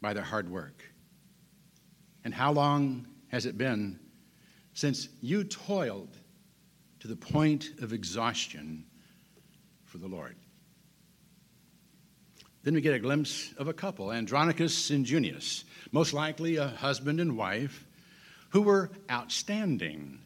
by 0.05 0.13
their 0.13 0.23
hard 0.23 0.51
work? 0.51 0.85
And 2.25 2.35
how 2.35 2.53
long 2.53 3.07
has 3.29 3.47
it 3.47 3.57
been 3.57 3.99
since 4.75 5.09
you 5.23 5.45
toiled 5.45 6.15
to 7.01 7.09
the 7.09 7.17
point 7.17 7.71
of 7.81 7.95
exhaustion 7.95 8.85
for 9.87 9.97
the 9.97 10.07
Lord? 10.07 10.37
Then 12.65 12.75
we 12.75 12.83
get 12.83 12.93
a 12.93 12.99
glimpse 12.99 13.55
of 13.57 13.67
a 13.67 13.73
couple, 13.73 14.13
Andronicus 14.13 14.91
and 14.91 15.07
Junius, 15.07 15.65
most 15.91 16.13
likely 16.13 16.57
a 16.57 16.69
husband 16.69 17.19
and 17.19 17.35
wife 17.35 17.87
who 18.51 18.61
were 18.61 18.91
outstanding. 19.11 20.21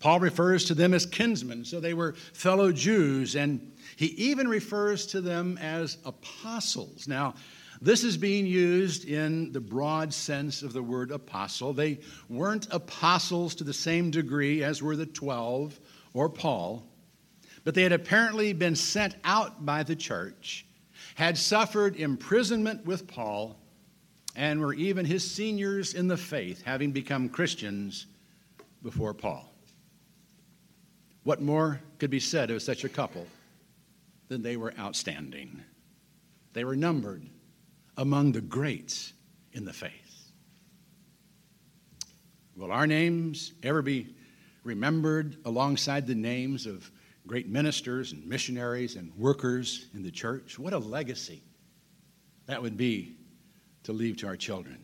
Paul 0.00 0.20
refers 0.20 0.66
to 0.66 0.74
them 0.74 0.92
as 0.92 1.06
kinsmen, 1.06 1.64
so 1.64 1.80
they 1.80 1.94
were 1.94 2.12
fellow 2.34 2.72
Jews, 2.72 3.36
and 3.36 3.72
he 3.96 4.06
even 4.06 4.48
refers 4.48 5.06
to 5.08 5.22
them 5.22 5.56
as 5.56 5.96
apostles. 6.04 7.08
Now, 7.08 7.36
this 7.80 8.04
is 8.04 8.16
being 8.16 8.46
used 8.46 9.04
in 9.04 9.52
the 9.52 9.60
broad 9.60 10.12
sense 10.12 10.62
of 10.62 10.72
the 10.72 10.82
word 10.82 11.10
apostle. 11.10 11.72
They 11.72 11.98
weren't 12.28 12.68
apostles 12.70 13.54
to 13.56 13.64
the 13.64 13.74
same 13.74 14.10
degree 14.10 14.62
as 14.62 14.82
were 14.82 14.96
the 14.96 15.06
12 15.06 15.78
or 16.14 16.28
Paul, 16.28 16.86
but 17.64 17.74
they 17.74 17.82
had 17.82 17.92
apparently 17.92 18.52
been 18.52 18.76
sent 18.76 19.16
out 19.24 19.66
by 19.66 19.82
the 19.82 19.96
church, 19.96 20.66
had 21.14 21.36
suffered 21.36 21.96
imprisonment 21.96 22.86
with 22.86 23.06
Paul, 23.06 23.58
and 24.34 24.60
were 24.60 24.74
even 24.74 25.04
his 25.04 25.28
seniors 25.28 25.94
in 25.94 26.08
the 26.08 26.16
faith, 26.16 26.62
having 26.62 26.92
become 26.92 27.28
Christians 27.28 28.06
before 28.82 29.14
Paul. 29.14 29.52
What 31.24 31.42
more 31.42 31.80
could 31.98 32.10
be 32.10 32.20
said 32.20 32.50
of 32.50 32.62
such 32.62 32.84
a 32.84 32.88
couple 32.88 33.26
than 34.28 34.42
they 34.42 34.56
were 34.56 34.74
outstanding? 34.78 35.62
They 36.52 36.64
were 36.64 36.76
numbered 36.76 37.26
among 37.96 38.32
the 38.32 38.40
greats 38.40 39.12
in 39.52 39.64
the 39.64 39.72
faith. 39.72 39.92
Will 42.56 42.72
our 42.72 42.86
names 42.86 43.52
ever 43.62 43.82
be 43.82 44.14
remembered 44.64 45.36
alongside 45.44 46.06
the 46.06 46.14
names 46.14 46.66
of 46.66 46.90
great 47.26 47.48
ministers 47.48 48.12
and 48.12 48.26
missionaries 48.26 48.96
and 48.96 49.14
workers 49.14 49.86
in 49.94 50.02
the 50.02 50.10
church? 50.10 50.58
What 50.58 50.72
a 50.72 50.78
legacy 50.78 51.42
that 52.46 52.62
would 52.62 52.76
be 52.76 53.16
to 53.84 53.92
leave 53.92 54.16
to 54.18 54.26
our 54.26 54.36
children. 54.36 54.78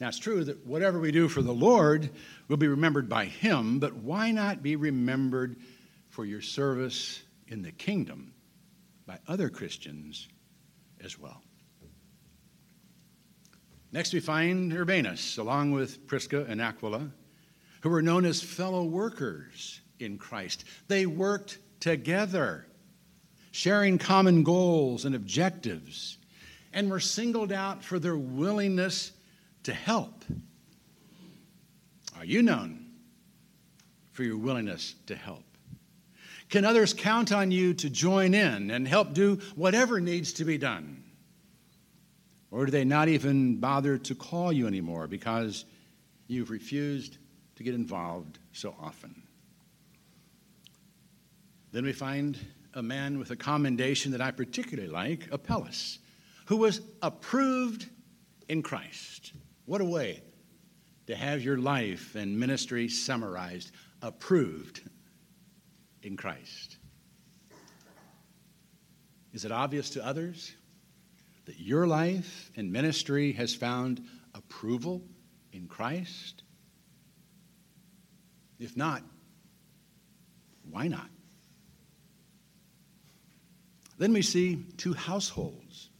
Now, 0.00 0.08
it's 0.08 0.18
true 0.18 0.42
that 0.44 0.66
whatever 0.66 0.98
we 0.98 1.12
do 1.12 1.28
for 1.28 1.42
the 1.42 1.52
Lord 1.52 2.10
will 2.48 2.56
be 2.56 2.66
remembered 2.66 3.08
by 3.08 3.26
Him, 3.26 3.78
but 3.78 3.94
why 3.94 4.32
not 4.32 4.62
be 4.62 4.74
remembered 4.74 5.56
for 6.08 6.24
your 6.24 6.40
service 6.40 7.22
in 7.46 7.62
the 7.62 7.70
kingdom 7.70 8.34
by 9.06 9.18
other 9.28 9.48
Christians 9.48 10.28
as 11.00 11.18
well? 11.18 11.40
Next, 13.92 14.14
we 14.14 14.20
find 14.20 14.72
Urbanus, 14.72 15.36
along 15.36 15.72
with 15.72 16.06
Prisca 16.06 16.46
and 16.48 16.62
Aquila, 16.62 17.10
who 17.82 17.90
were 17.90 18.00
known 18.00 18.24
as 18.24 18.42
fellow 18.42 18.84
workers 18.84 19.80
in 19.98 20.16
Christ. 20.16 20.64
They 20.88 21.04
worked 21.04 21.58
together, 21.78 22.66
sharing 23.50 23.98
common 23.98 24.44
goals 24.44 25.04
and 25.04 25.14
objectives 25.14 26.16
and 26.72 26.90
were 26.90 27.00
singled 27.00 27.52
out 27.52 27.84
for 27.84 27.98
their 27.98 28.16
willingness 28.16 29.12
to 29.64 29.74
help. 29.74 30.24
Are 32.16 32.24
you 32.24 32.42
known 32.42 32.86
for 34.12 34.22
your 34.22 34.38
willingness 34.38 34.94
to 35.06 35.14
help? 35.14 35.44
Can 36.48 36.64
others 36.64 36.94
count 36.94 37.32
on 37.32 37.50
you 37.50 37.74
to 37.74 37.90
join 37.90 38.32
in 38.32 38.70
and 38.70 38.86
help 38.86 39.12
do 39.12 39.36
whatever 39.54 40.00
needs 40.00 40.32
to 40.34 40.44
be 40.44 40.56
done? 40.56 41.01
Or 42.52 42.66
do 42.66 42.70
they 42.70 42.84
not 42.84 43.08
even 43.08 43.56
bother 43.56 43.96
to 43.96 44.14
call 44.14 44.52
you 44.52 44.66
anymore 44.66 45.08
because 45.08 45.64
you've 46.28 46.50
refused 46.50 47.16
to 47.56 47.62
get 47.62 47.74
involved 47.74 48.38
so 48.52 48.76
often? 48.78 49.22
Then 51.72 51.84
we 51.84 51.94
find 51.94 52.38
a 52.74 52.82
man 52.82 53.18
with 53.18 53.30
a 53.30 53.36
commendation 53.36 54.12
that 54.12 54.20
I 54.20 54.30
particularly 54.30 54.90
like, 54.90 55.28
Apelles 55.32 55.98
who 56.46 56.58
was 56.58 56.82
approved 57.00 57.88
in 58.48 58.62
Christ. 58.62 59.32
What 59.64 59.80
a 59.80 59.86
way 59.86 60.22
to 61.06 61.16
have 61.16 61.42
your 61.42 61.56
life 61.56 62.14
and 62.14 62.38
ministry 62.38 62.88
summarized 62.88 63.72
approved 64.02 64.82
in 66.02 66.18
Christ. 66.18 66.76
Is 69.32 69.46
it 69.46 69.52
obvious 69.52 69.88
to 69.90 70.04
others 70.04 70.52
that 71.44 71.58
your 71.60 71.86
life 71.86 72.50
and 72.56 72.72
ministry 72.72 73.32
has 73.32 73.54
found 73.54 74.04
approval 74.34 75.02
in 75.52 75.66
Christ? 75.66 76.42
If 78.58 78.76
not, 78.76 79.02
why 80.70 80.88
not? 80.88 81.08
Then 83.98 84.12
we 84.12 84.22
see 84.22 84.64
two 84.76 84.94
households 84.94 85.90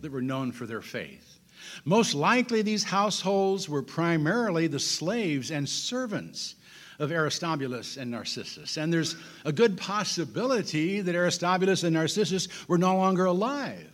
that 0.00 0.12
were 0.12 0.22
known 0.22 0.52
for 0.52 0.66
their 0.66 0.82
faith. 0.82 1.40
Most 1.84 2.14
likely, 2.14 2.62
these 2.62 2.84
households 2.84 3.68
were 3.68 3.82
primarily 3.82 4.66
the 4.66 4.78
slaves 4.78 5.50
and 5.50 5.68
servants 5.68 6.54
of 6.98 7.12
Aristobulus 7.12 7.96
and 7.96 8.10
Narcissus. 8.10 8.76
And 8.76 8.92
there's 8.92 9.16
a 9.44 9.52
good 9.52 9.76
possibility 9.76 11.00
that 11.00 11.14
Aristobulus 11.14 11.84
and 11.84 11.94
Narcissus 11.94 12.48
were 12.68 12.78
no 12.78 12.96
longer 12.96 13.24
alive, 13.24 13.90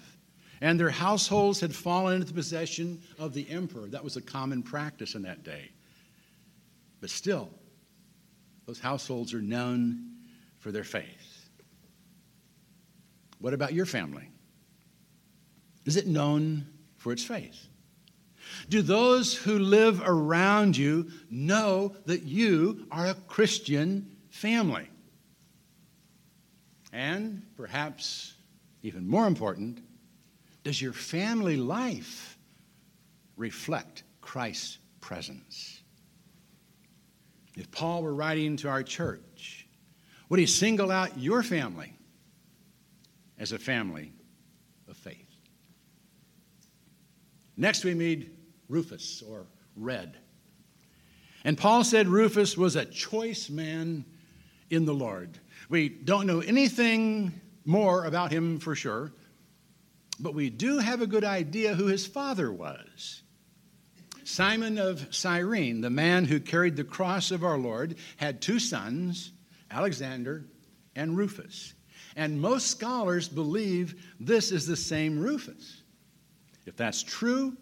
and 0.65 0.81
their 0.81 0.89
households 0.89 1.61
had 1.61 1.75
fallen 1.77 2.15
into 2.15 2.27
the 2.27 2.33
possession 2.33 2.99
of 3.19 3.35
the 3.35 3.47
emperor. 3.51 3.87
That 3.87 4.03
was 4.03 4.17
a 4.17 4.23
common 4.23 4.63
practice 4.63 5.15
in 5.15 5.21
that 5.25 5.45
day. 5.45 5.69
But 7.03 7.11
still, 7.11 7.51
those 8.65 8.81
households 8.81 9.35
are 9.35 9.43
known 9.43 10.13
for 10.61 10.73
their 10.73 10.83
faith. 10.83 11.51
What 13.41 13.53
about 13.53 13.75
your 13.75 13.85
family? 13.85 14.27
Is 15.85 15.99
it 15.99 16.07
known 16.07 16.67
for 16.97 17.13
its 17.13 17.23
faith? 17.23 17.69
Do 18.71 18.81
those 18.81 19.35
who 19.35 19.59
live 19.59 20.01
around 20.03 20.79
you 20.79 21.11
know 21.29 21.95
that 22.07 22.23
you 22.23 22.87
are 22.91 23.09
a 23.09 23.15
Christian 23.29 24.17
family? 24.31 24.89
And 26.91 27.43
perhaps 27.55 28.33
even 28.83 29.07
more 29.07 29.27
important, 29.27 29.83
does 30.65 30.81
your 30.81 30.95
family 30.95 31.57
life 31.57 32.39
reflect 33.37 34.03
Christ's 34.21 34.79
presence? 35.01 35.83
If 37.57 37.71
Paul 37.71 38.03
were 38.03 38.15
writing 38.15 38.57
to 38.59 38.69
our 38.69 38.83
church, 38.83 39.69
would 40.29 40.41
he 40.41 40.47
single 40.47 40.91
out 40.91 41.19
your 41.19 41.43
family 41.43 41.93
as 43.39 43.53
a 43.53 43.59
family 43.59 44.13
of 44.89 44.97
faith? 44.97 45.21
Next, 47.57 47.85
we 47.85 47.95
meet 47.95 48.37
Rufus 48.69 49.23
or 49.29 49.47
Red. 49.77 50.17
And 51.45 51.59
Paul 51.59 51.85
said 51.85 52.09
Rufus 52.09 52.57
was 52.57 52.75
a 52.75 52.87
choice 52.87 53.51
man 53.51 54.05
in 54.71 54.87
the 54.87 54.95
Lord. 54.95 55.39
We 55.69 55.89
don't 55.91 56.27
know 56.27 56.41
anything 56.41 57.39
more 57.65 58.07
about 58.07 58.33
him 58.33 58.59
for 58.59 58.75
sure, 58.75 59.13
but 60.19 60.35
we 60.35 60.51
do 60.51 60.79
have 60.79 61.01
a 61.01 61.07
good 61.07 61.25
idea 61.25 61.75
who 61.75 61.87
his 61.87 62.07
father 62.07 62.53
was. 62.53 63.23
Simon 64.25 64.79
of 64.79 65.15
Cyrene, 65.15 65.81
the 65.81 65.91
man 65.91 66.25
who 66.25 66.41
carried 66.41 66.77
the 66.77 66.85
cross 66.85 67.31
of 67.31 67.45
our 67.45 67.59
Lord, 67.59 67.97
had 68.17 68.41
two 68.41 68.59
sons, 68.59 69.33
Alexander 69.71 70.45
and 70.97 71.17
Rufus. 71.17 71.75
And 72.17 72.41
most 72.41 72.69
scholars 72.69 73.29
believe 73.29 74.03
this 74.21 74.53
is 74.53 74.67
the 74.67 74.77
same 74.77 75.19
Rufus. 75.19 75.83
If 76.65 76.77
that's 76.77 77.03
true, 77.03 77.57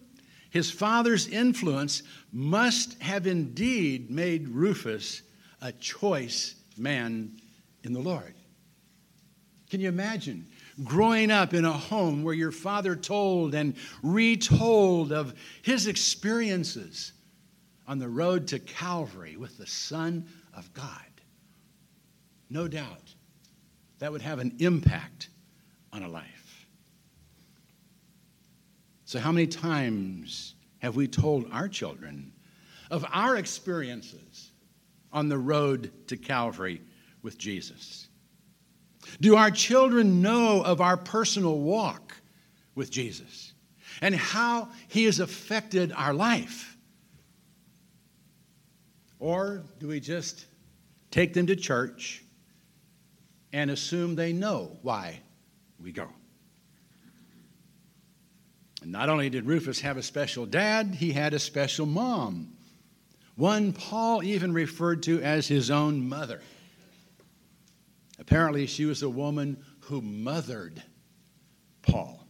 his 0.51 0.71
father's 0.71 1.27
influence 1.27 2.03
must 2.33 3.01
have 3.03 3.27
indeed 3.27 4.11
made 4.11 4.49
Rufus 4.49 5.23
a 5.61 5.73
choice 5.73 6.55
man 6.77 7.41
in 7.83 7.93
the 7.93 8.01
Lord. 8.01 8.35
Can 9.71 9.81
you 9.81 9.89
imagine 9.89 10.47
growing 10.85 11.31
up 11.31 11.55
in 11.55 11.65
a 11.65 11.73
home 11.73 12.23
where 12.23 12.35
your 12.35 12.53
father 12.53 12.97
told 12.97 13.55
and 13.55 13.77
retold 14.03 15.13
of 15.13 15.35
his 15.63 15.87
experiences 15.87 17.13
on 17.87 17.99
the 17.99 18.09
road 18.09 18.49
to 18.49 18.59
Calvary 18.59 19.37
with 19.37 19.59
the 19.59 19.67
Son 19.67 20.27
of 20.55 20.73
God? 20.73 20.87
No 22.49 22.69
doubt 22.69 23.15
that 23.99 24.13
would 24.13 24.23
have 24.23 24.39
an 24.39 24.57
impact 24.59 25.29
on 25.93 26.03
a 26.03 26.09
life. 26.09 26.67
So, 29.05 29.19
how 29.19 29.31
many 29.31 29.47
times 29.47 30.55
have 30.79 30.97
we 30.97 31.07
told 31.07 31.47
our 31.53 31.69
children 31.69 32.33
of 32.91 33.05
our 33.13 33.37
experiences 33.37 34.51
on 35.13 35.29
the 35.29 35.39
road 35.39 35.93
to 36.09 36.17
Calvary 36.17 36.81
with 37.23 37.39
Jesus? 37.39 38.09
Do 39.21 39.37
our 39.37 39.51
children 39.51 40.23
know 40.23 40.63
of 40.63 40.81
our 40.81 40.97
personal 40.97 41.59
walk 41.59 42.15
with 42.75 42.91
Jesus 42.91 43.53
and 44.01 44.15
how 44.15 44.69
he 44.89 45.05
has 45.05 45.21
affected 45.21 45.93
our 45.93 46.15
life? 46.15 46.77
Or 49.19 49.63
do 49.79 49.89
we 49.89 50.01
just 50.01 50.47
take 51.11 51.35
them 51.35 51.47
to 51.47 51.57
church 51.57 52.25
and 53.53 53.71
assume 53.71 54.17
they 54.17 54.33
know 54.33 54.77
why 54.83 55.21
we 55.81 55.93
go? 55.93 56.09
And 58.83 58.91
not 58.91 59.09
only 59.09 59.31
did 59.31 59.47
Rufus 59.47 59.81
have 59.81 59.97
a 59.97 60.03
special 60.03 60.45
dad, 60.45 60.97
he 60.97 61.13
had 61.13 61.35
a 61.35 61.39
special 61.39 61.87
mom, 61.87 62.57
one 63.37 63.73
Paul 63.73 64.25
even 64.25 64.53
referred 64.53 65.05
to 65.05 65.23
as 65.23 65.47
his 65.47 65.71
own 65.71 66.09
mother. 66.09 66.41
Apparently, 68.19 68.67
she 68.67 68.85
was 68.85 69.03
a 69.03 69.09
woman 69.09 69.63
who 69.81 70.01
mothered 70.01 70.83
Paul. 71.83 72.27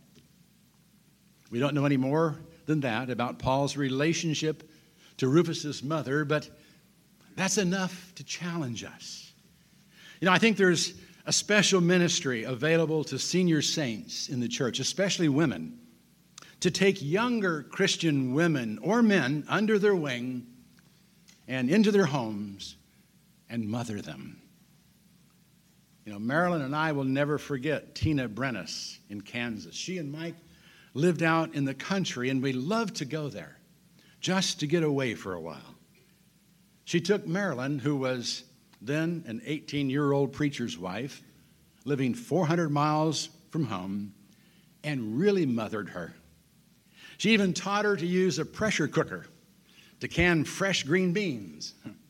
We 1.50 1.58
don't 1.58 1.74
know 1.74 1.84
any 1.84 1.96
more 1.96 2.40
than 2.66 2.80
that 2.80 3.10
about 3.10 3.38
Paul's 3.38 3.76
relationship 3.76 4.68
to 5.18 5.28
Rufus's 5.28 5.82
mother, 5.82 6.24
but 6.24 6.48
that's 7.36 7.58
enough 7.58 8.12
to 8.16 8.24
challenge 8.24 8.84
us. 8.84 9.32
You 10.20 10.26
know, 10.26 10.32
I 10.32 10.38
think 10.38 10.56
there's 10.56 10.94
a 11.26 11.32
special 11.32 11.80
ministry 11.80 12.44
available 12.44 13.04
to 13.04 13.18
senior 13.18 13.62
saints 13.62 14.28
in 14.28 14.40
the 14.40 14.48
church, 14.48 14.80
especially 14.80 15.28
women 15.28 15.78
to 16.60 16.70
take 16.70 17.02
younger 17.02 17.64
Christian 17.64 18.34
women 18.34 18.78
or 18.82 19.02
men 19.02 19.44
under 19.48 19.80
their 19.80 19.96
wing 19.96 20.46
and 21.48 21.68
into 21.68 21.90
their 21.90 22.06
homes 22.06 22.76
and 23.50 23.68
mother 23.68 24.00
them. 24.00 24.40
You 26.04 26.12
know, 26.12 26.18
Marilyn 26.18 26.62
and 26.62 26.74
I 26.74 26.92
will 26.92 27.04
never 27.04 27.38
forget 27.38 27.94
Tina 27.94 28.28
Brennis 28.28 28.98
in 29.08 29.20
Kansas. 29.20 29.74
She 29.74 29.98
and 29.98 30.10
Mike 30.10 30.34
lived 30.94 31.22
out 31.22 31.54
in 31.54 31.64
the 31.64 31.74
country, 31.74 32.28
and 32.28 32.42
we 32.42 32.52
loved 32.52 32.96
to 32.96 33.04
go 33.04 33.28
there 33.28 33.56
just 34.20 34.60
to 34.60 34.66
get 34.66 34.82
away 34.82 35.14
for 35.14 35.34
a 35.34 35.40
while. 35.40 35.76
She 36.84 37.00
took 37.00 37.26
Marilyn, 37.26 37.78
who 37.78 37.96
was 37.96 38.44
then 38.80 39.22
an 39.26 39.42
18 39.44 39.88
year 39.90 40.12
old 40.12 40.32
preacher's 40.32 40.76
wife, 40.76 41.22
living 41.84 42.14
400 42.14 42.68
miles 42.68 43.28
from 43.50 43.66
home, 43.66 44.12
and 44.82 45.18
really 45.18 45.46
mothered 45.46 45.90
her. 45.90 46.14
She 47.18 47.30
even 47.30 47.52
taught 47.52 47.84
her 47.84 47.96
to 47.96 48.06
use 48.06 48.40
a 48.40 48.44
pressure 48.44 48.88
cooker 48.88 49.26
to 50.00 50.08
can 50.08 50.42
fresh 50.44 50.82
green 50.82 51.12
beans, 51.12 51.74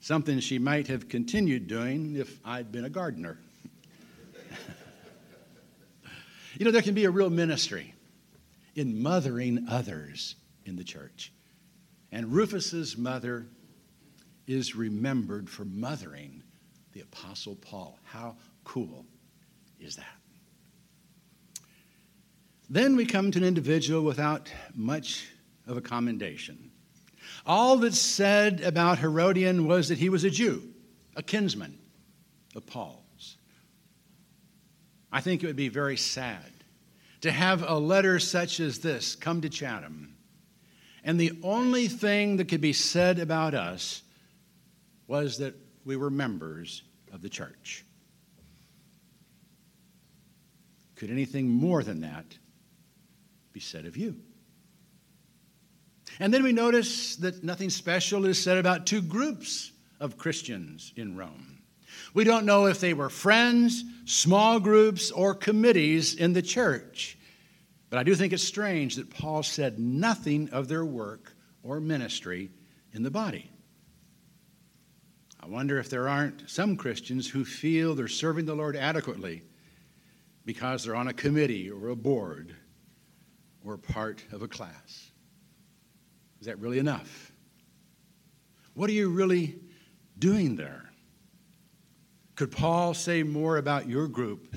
something 0.00 0.40
she 0.40 0.58
might 0.58 0.88
have 0.88 1.08
continued 1.08 1.68
doing 1.68 2.16
if 2.16 2.38
I'd 2.44 2.72
been 2.72 2.84
a 2.84 2.90
gardener. 2.90 3.38
you 6.58 6.64
know, 6.64 6.70
there 6.70 6.82
can 6.82 6.94
be 6.94 7.04
a 7.04 7.10
real 7.10 7.30
ministry 7.30 7.94
in 8.74 9.02
mothering 9.02 9.66
others 9.68 10.36
in 10.64 10.76
the 10.76 10.84
church. 10.84 11.32
And 12.10 12.32
Rufus's 12.32 12.96
mother 12.96 13.46
is 14.46 14.74
remembered 14.74 15.48
for 15.48 15.64
mothering 15.64 16.42
the 16.92 17.00
Apostle 17.00 17.56
Paul. 17.56 17.98
How 18.04 18.36
cool 18.64 19.04
is 19.78 19.96
that? 19.96 20.06
Then 22.68 22.96
we 22.96 23.04
come 23.04 23.30
to 23.32 23.38
an 23.38 23.44
individual 23.44 24.02
without 24.02 24.50
much 24.74 25.28
of 25.66 25.76
a 25.76 25.80
commendation. 25.80 26.69
All 27.46 27.78
that's 27.78 27.98
said 27.98 28.60
about 28.60 28.98
Herodion 28.98 29.66
was 29.66 29.88
that 29.88 29.98
he 29.98 30.08
was 30.08 30.24
a 30.24 30.30
Jew, 30.30 30.62
a 31.16 31.22
kinsman 31.22 31.78
of 32.54 32.66
Paul's. 32.66 33.36
I 35.12 35.20
think 35.20 35.42
it 35.42 35.46
would 35.46 35.56
be 35.56 35.68
very 35.68 35.96
sad 35.96 36.52
to 37.22 37.30
have 37.30 37.68
a 37.68 37.78
letter 37.78 38.18
such 38.18 38.60
as 38.60 38.78
this 38.78 39.14
come 39.14 39.40
to 39.40 39.48
Chatham, 39.48 40.16
and 41.02 41.18
the 41.18 41.38
only 41.42 41.88
thing 41.88 42.36
that 42.36 42.48
could 42.48 42.60
be 42.60 42.72
said 42.72 43.18
about 43.18 43.54
us 43.54 44.02
was 45.06 45.38
that 45.38 45.54
we 45.84 45.96
were 45.96 46.10
members 46.10 46.82
of 47.12 47.22
the 47.22 47.28
church. 47.28 47.84
Could 50.94 51.10
anything 51.10 51.48
more 51.48 51.82
than 51.82 52.02
that 52.02 52.38
be 53.52 53.60
said 53.60 53.86
of 53.86 53.96
you. 53.96 54.16
And 56.20 56.32
then 56.32 56.42
we 56.42 56.52
notice 56.52 57.16
that 57.16 57.42
nothing 57.42 57.70
special 57.70 58.26
is 58.26 58.40
said 58.40 58.58
about 58.58 58.86
two 58.86 59.00
groups 59.00 59.72
of 59.98 60.18
Christians 60.18 60.92
in 60.94 61.16
Rome. 61.16 61.62
We 62.12 62.24
don't 62.24 62.44
know 62.44 62.66
if 62.66 62.78
they 62.78 62.92
were 62.92 63.08
friends, 63.08 63.82
small 64.04 64.60
groups, 64.60 65.10
or 65.10 65.34
committees 65.34 66.14
in 66.14 66.34
the 66.34 66.42
church. 66.42 67.16
But 67.88 67.98
I 67.98 68.02
do 68.02 68.14
think 68.14 68.34
it's 68.34 68.44
strange 68.44 68.96
that 68.96 69.08
Paul 69.08 69.42
said 69.42 69.78
nothing 69.78 70.50
of 70.50 70.68
their 70.68 70.84
work 70.84 71.32
or 71.62 71.80
ministry 71.80 72.50
in 72.92 73.02
the 73.02 73.10
body. 73.10 73.50
I 75.42 75.46
wonder 75.46 75.78
if 75.78 75.88
there 75.88 76.06
aren't 76.06 76.50
some 76.50 76.76
Christians 76.76 77.28
who 77.28 77.46
feel 77.46 77.94
they're 77.94 78.08
serving 78.08 78.44
the 78.44 78.54
Lord 78.54 78.76
adequately 78.76 79.42
because 80.44 80.84
they're 80.84 80.94
on 80.94 81.08
a 81.08 81.14
committee 81.14 81.70
or 81.70 81.88
a 81.88 81.96
board 81.96 82.54
or 83.64 83.78
part 83.78 84.22
of 84.32 84.42
a 84.42 84.48
class. 84.48 85.09
Is 86.40 86.46
that 86.46 86.58
really 86.58 86.78
enough? 86.78 87.32
What 88.74 88.88
are 88.88 88.94
you 88.94 89.10
really 89.10 89.58
doing 90.18 90.56
there? 90.56 90.90
Could 92.34 92.50
Paul 92.50 92.94
say 92.94 93.22
more 93.22 93.58
about 93.58 93.88
your 93.88 94.08
group 94.08 94.56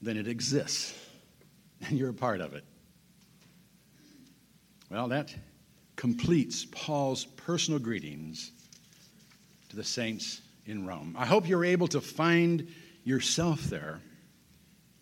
than 0.00 0.16
it 0.16 0.28
exists 0.28 0.94
and 1.88 1.98
you're 1.98 2.10
a 2.10 2.14
part 2.14 2.40
of 2.40 2.54
it? 2.54 2.64
Well, 4.90 5.08
that 5.08 5.34
completes 5.96 6.66
Paul's 6.70 7.24
personal 7.24 7.80
greetings 7.80 8.52
to 9.70 9.76
the 9.76 9.82
saints 9.82 10.42
in 10.66 10.86
Rome. 10.86 11.16
I 11.18 11.26
hope 11.26 11.48
you're 11.48 11.64
able 11.64 11.88
to 11.88 12.00
find 12.00 12.68
yourself 13.02 13.62
there 13.62 14.00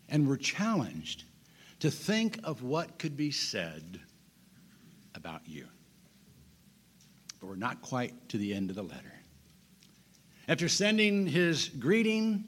and 0.08 0.26
were 0.26 0.36
challenged 0.36 1.24
to 1.80 1.90
think 1.90 2.38
of 2.44 2.62
what 2.62 2.98
could 2.98 3.16
be 3.16 3.30
said 3.30 4.00
about 5.14 5.42
you. 5.46 5.66
But 7.42 7.48
we're 7.48 7.56
not 7.56 7.82
quite 7.82 8.28
to 8.28 8.38
the 8.38 8.54
end 8.54 8.70
of 8.70 8.76
the 8.76 8.84
letter. 8.84 9.12
After 10.46 10.68
sending 10.68 11.26
his 11.26 11.68
greeting, 11.70 12.44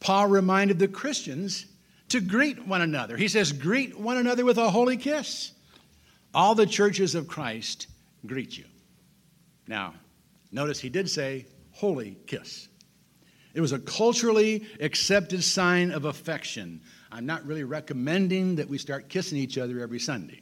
Paul 0.00 0.28
reminded 0.28 0.78
the 0.78 0.88
Christians 0.88 1.66
to 2.08 2.22
greet 2.22 2.66
one 2.66 2.80
another. 2.80 3.18
He 3.18 3.28
says, 3.28 3.52
Greet 3.52 4.00
one 4.00 4.16
another 4.16 4.46
with 4.46 4.56
a 4.56 4.70
holy 4.70 4.96
kiss. 4.96 5.52
All 6.32 6.54
the 6.54 6.64
churches 6.64 7.14
of 7.14 7.28
Christ 7.28 7.88
greet 8.24 8.56
you. 8.56 8.64
Now, 9.68 9.92
notice 10.50 10.80
he 10.80 10.88
did 10.88 11.10
say, 11.10 11.44
holy 11.72 12.16
kiss. 12.26 12.68
It 13.52 13.60
was 13.60 13.72
a 13.72 13.78
culturally 13.78 14.66
accepted 14.80 15.44
sign 15.44 15.90
of 15.90 16.06
affection. 16.06 16.80
I'm 17.12 17.26
not 17.26 17.44
really 17.44 17.64
recommending 17.64 18.56
that 18.56 18.70
we 18.70 18.78
start 18.78 19.10
kissing 19.10 19.36
each 19.36 19.58
other 19.58 19.80
every 19.80 20.00
Sunday. 20.00 20.40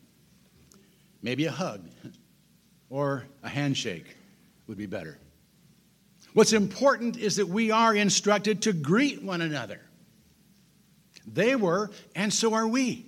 Maybe 1.21 1.47
a 1.47 1.51
hug 1.51 1.89
or 2.90 3.24
a 3.42 3.48
handshake 3.48 4.16
would 4.66 4.79
be 4.79 4.87
better. 4.87 5.18
What's 6.35 6.53
important 6.53 7.16
is 7.16 7.37
that 7.37 7.48
we 7.48 7.70
are 7.70 7.94
instructed 7.94 8.62
to 8.62 8.72
greet 8.72 9.22
one 9.22 9.40
another. 9.40 9.81
They 11.27 11.57
were, 11.57 11.90
and 12.14 12.33
so 12.33 12.55
are 12.55 12.66
we. 12.66 13.07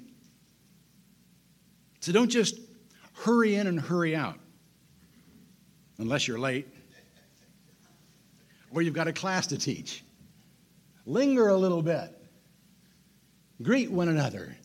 So 2.00 2.12
don't 2.12 2.30
just 2.30 2.58
hurry 3.12 3.54
in 3.56 3.66
and 3.66 3.78
hurry 3.78 4.16
out, 4.16 4.38
unless 5.98 6.26
you're 6.26 6.38
late 6.38 6.66
or 8.72 8.82
you've 8.82 8.94
got 8.94 9.08
a 9.08 9.12
class 9.12 9.48
to 9.48 9.58
teach. 9.58 10.02
Linger 11.06 11.48
a 11.48 11.56
little 11.56 11.82
bit. 11.82 12.16
Greet 13.62 13.90
one 13.90 14.08
another. 14.08 14.56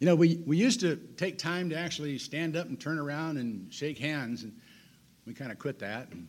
You 0.00 0.06
know, 0.06 0.14
we, 0.14 0.42
we 0.46 0.56
used 0.56 0.80
to 0.80 0.96
take 0.96 1.36
time 1.36 1.68
to 1.70 1.76
actually 1.76 2.16
stand 2.16 2.56
up 2.56 2.66
and 2.66 2.80
turn 2.80 2.98
around 2.98 3.36
and 3.36 3.72
shake 3.72 3.98
hands, 3.98 4.44
and 4.44 4.54
we 5.26 5.34
kind 5.34 5.52
of 5.52 5.58
quit 5.58 5.78
that. 5.80 6.08
And 6.10 6.26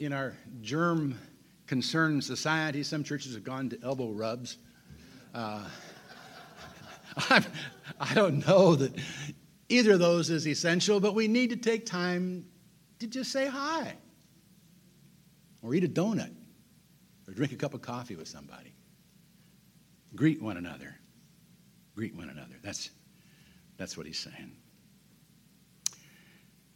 in 0.00 0.12
our 0.12 0.34
germ 0.60 1.18
concerned 1.66 2.22
society, 2.22 2.82
some 2.82 3.02
churches 3.02 3.34
have 3.34 3.42
gone 3.42 3.70
to 3.70 3.78
elbow 3.82 4.10
rubs. 4.10 4.58
Uh, 5.34 5.66
I, 7.16 7.42
I 7.98 8.12
don't 8.12 8.46
know 8.46 8.74
that 8.74 8.92
either 9.70 9.92
of 9.92 9.98
those 9.98 10.28
is 10.28 10.46
essential, 10.46 11.00
but 11.00 11.14
we 11.14 11.26
need 11.26 11.50
to 11.50 11.56
take 11.56 11.86
time 11.86 12.44
to 12.98 13.06
just 13.06 13.32
say 13.32 13.46
hi 13.46 13.94
or 15.62 15.74
eat 15.74 15.84
a 15.84 15.88
donut 15.88 16.34
or 17.26 17.32
drink 17.32 17.52
a 17.52 17.56
cup 17.56 17.72
of 17.72 17.80
coffee 17.80 18.16
with 18.16 18.28
somebody. 18.28 18.74
Greet 20.14 20.42
one 20.42 20.58
another. 20.58 20.98
Greet 21.94 22.14
one 22.14 22.28
another. 22.28 22.56
That's, 22.62 22.90
that's 23.76 23.96
what 23.96 24.06
he's 24.06 24.18
saying. 24.18 24.52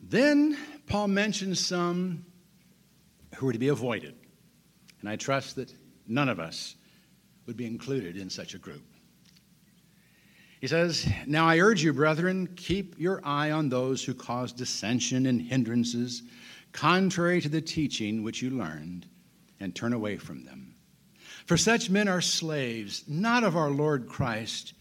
Then 0.00 0.56
Paul 0.86 1.08
mentions 1.08 1.64
some 1.64 2.24
who 3.36 3.48
are 3.48 3.52
to 3.52 3.58
be 3.58 3.68
avoided. 3.68 4.14
And 5.00 5.08
I 5.08 5.16
trust 5.16 5.56
that 5.56 5.72
none 6.06 6.28
of 6.28 6.40
us 6.40 6.76
would 7.46 7.56
be 7.56 7.66
included 7.66 8.16
in 8.16 8.30
such 8.30 8.54
a 8.54 8.58
group. 8.58 8.82
He 10.60 10.66
says, 10.66 11.08
Now 11.26 11.46
I 11.46 11.58
urge 11.58 11.82
you, 11.82 11.92
brethren, 11.92 12.48
keep 12.56 12.98
your 12.98 13.20
eye 13.24 13.50
on 13.50 13.68
those 13.68 14.04
who 14.04 14.14
cause 14.14 14.52
dissension 14.52 15.26
and 15.26 15.40
hindrances 15.40 16.22
contrary 16.72 17.40
to 17.40 17.48
the 17.48 17.60
teaching 17.60 18.22
which 18.22 18.42
you 18.42 18.50
learned, 18.50 19.06
and 19.60 19.74
turn 19.74 19.92
away 19.92 20.16
from 20.16 20.44
them. 20.44 20.74
For 21.46 21.56
such 21.56 21.90
men 21.90 22.08
are 22.08 22.20
slaves, 22.20 23.04
not 23.08 23.42
of 23.42 23.56
our 23.56 23.70
Lord 23.70 24.06
Christ, 24.06 24.74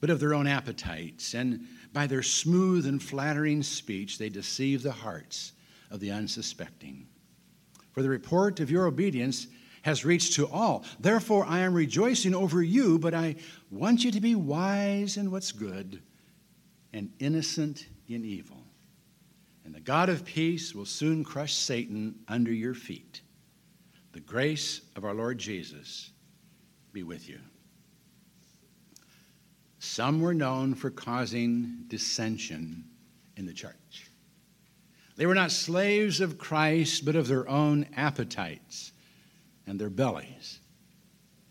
but 0.00 0.10
of 0.10 0.20
their 0.20 0.34
own 0.34 0.46
appetites, 0.46 1.34
and 1.34 1.66
by 1.92 2.06
their 2.06 2.22
smooth 2.22 2.86
and 2.86 3.02
flattering 3.02 3.62
speech 3.62 4.18
they 4.18 4.28
deceive 4.28 4.82
the 4.82 4.92
hearts 4.92 5.52
of 5.90 6.00
the 6.00 6.10
unsuspecting. 6.10 7.06
For 7.92 8.02
the 8.02 8.08
report 8.08 8.60
of 8.60 8.70
your 8.70 8.86
obedience 8.86 9.46
has 9.82 10.04
reached 10.04 10.34
to 10.34 10.46
all. 10.48 10.84
Therefore, 10.98 11.44
I 11.46 11.60
am 11.60 11.74
rejoicing 11.74 12.34
over 12.34 12.62
you, 12.62 12.98
but 12.98 13.14
I 13.14 13.36
want 13.70 14.04
you 14.04 14.10
to 14.12 14.20
be 14.20 14.34
wise 14.34 15.16
in 15.16 15.30
what's 15.30 15.52
good 15.52 16.02
and 16.92 17.10
innocent 17.18 17.86
in 18.08 18.24
evil. 18.24 18.58
And 19.64 19.74
the 19.74 19.80
God 19.80 20.08
of 20.08 20.24
peace 20.24 20.74
will 20.74 20.86
soon 20.86 21.24
crush 21.24 21.54
Satan 21.54 22.16
under 22.28 22.52
your 22.52 22.74
feet. 22.74 23.22
The 24.12 24.20
grace 24.20 24.80
of 24.96 25.04
our 25.04 25.14
Lord 25.14 25.38
Jesus 25.38 26.10
be 26.92 27.02
with 27.02 27.28
you. 27.28 27.38
Some 29.80 30.20
were 30.20 30.34
known 30.34 30.74
for 30.74 30.90
causing 30.90 31.84
dissension 31.88 32.84
in 33.36 33.46
the 33.46 33.54
church. 33.54 34.10
They 35.16 35.24
were 35.24 35.34
not 35.34 35.50
slaves 35.50 36.20
of 36.20 36.36
Christ, 36.36 37.06
but 37.06 37.16
of 37.16 37.28
their 37.28 37.48
own 37.48 37.86
appetites 37.96 38.92
and 39.66 39.80
their 39.80 39.88
bellies. 39.88 40.60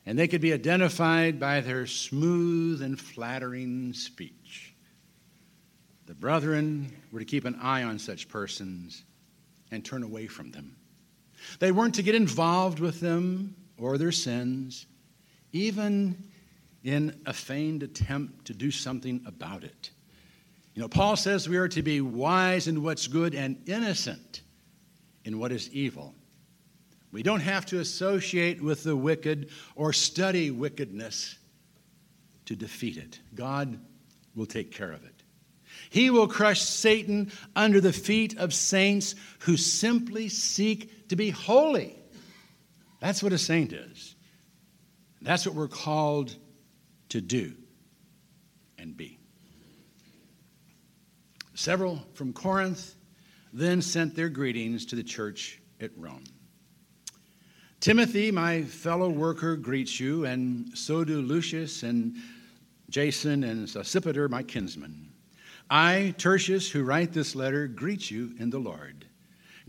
And 0.06 0.18
they 0.18 0.28
could 0.28 0.42
be 0.42 0.54
identified 0.54 1.40
by 1.40 1.62
their 1.62 1.88
smooth 1.88 2.84
and 2.84 3.00
flattering 3.00 3.94
speech. 3.94 4.76
The 6.06 6.14
brethren 6.14 6.96
were 7.12 7.20
to 7.20 7.26
keep 7.26 7.46
an 7.46 7.56
eye 7.60 7.82
on 7.82 7.98
such 7.98 8.30
persons 8.30 9.04
and 9.72 9.84
turn 9.84 10.04
away 10.04 10.28
from 10.28 10.52
them. 10.52 10.76
They 11.58 11.72
weren't 11.72 11.96
to 11.96 12.04
get 12.04 12.16
involved 12.16 12.80
with 12.80 13.00
them 13.00 13.56
or 13.78 13.98
their 13.98 14.12
sins, 14.12 14.86
even 15.52 16.29
in 16.84 17.20
a 17.26 17.34
feigned 17.34 17.84
attempt 17.84 18.46
to 18.46 18.54
do 18.54 18.72
something 18.72 19.22
about 19.26 19.64
it. 19.64 19.92
You 20.74 20.82
know, 20.82 20.88
Paul 20.88 21.16
says 21.16 21.50
we 21.50 21.58
are 21.58 21.68
to 21.68 21.82
be 21.82 22.00
wise 22.00 22.68
in 22.68 22.84
what's 22.84 23.08
good 23.08 23.36
and 23.36 23.62
innocent 23.68 24.42
in 25.26 25.40
what 25.40 25.52
is 25.52 25.70
evil. 25.72 26.16
We 27.12 27.24
don't 27.24 27.42
have 27.42 27.66
to 27.68 27.80
associate 27.80 28.62
with 28.62 28.84
the 28.84 28.96
wicked 28.96 29.50
or 29.76 29.94
study 29.94 30.52
wickedness 30.52 31.38
to 32.46 32.56
defeat 32.56 32.98
it. 32.98 33.20
God 33.36 33.80
will 34.36 34.46
take 34.46 34.72
care 34.72 34.92
of 34.92 35.04
it. 35.04 35.24
He 35.90 36.10
will 36.10 36.28
crush 36.28 36.62
Satan 36.62 37.32
under 37.56 37.82
the 37.82 37.94
feet 37.94 38.38
of 38.38 38.54
saints 38.54 39.16
who 39.40 39.58
simply 39.58 40.30
seek 40.30 41.10
to 41.10 41.16
be 41.16 41.30
holy. 41.32 41.96
That's 43.00 43.24
what 43.24 43.34
a 43.34 43.38
saint 43.38 43.74
is. 43.74 44.16
That's 45.22 45.46
what 45.46 45.56
we're 45.56 45.68
called 45.68 46.36
to 47.10 47.22
do 47.22 47.54
and 48.78 48.96
be. 48.96 49.20
Several 51.54 52.02
from 52.14 52.32
Corinth 52.32 52.96
then 53.52 53.82
sent 53.82 54.16
their 54.16 54.30
greetings 54.30 54.86
to 54.88 54.96
the 54.96 55.04
church 55.04 55.60
at 55.82 55.92
Rome. 55.98 56.24
Timothy, 57.80 58.30
my 58.30 58.64
fellow 58.64 59.10
worker, 59.10 59.56
greets 59.56 60.00
you, 60.00 60.26
and 60.26 60.78
so 60.78 61.04
do 61.04 61.22
Lucius 61.22 61.84
and 61.84 62.16
Jason 62.90 63.44
and 63.44 63.68
Sosipater, 63.68 64.30
my 64.30 64.44
kinsmen. 64.44 65.10
I, 65.70 66.14
Tertius, 66.18 66.70
who 66.70 66.84
write 66.84 67.14
this 67.14 67.36
letter, 67.36 67.68
greet 67.68 68.10
you 68.10 68.34
in 68.40 68.50
the 68.50 68.60
Lord. 68.60 69.06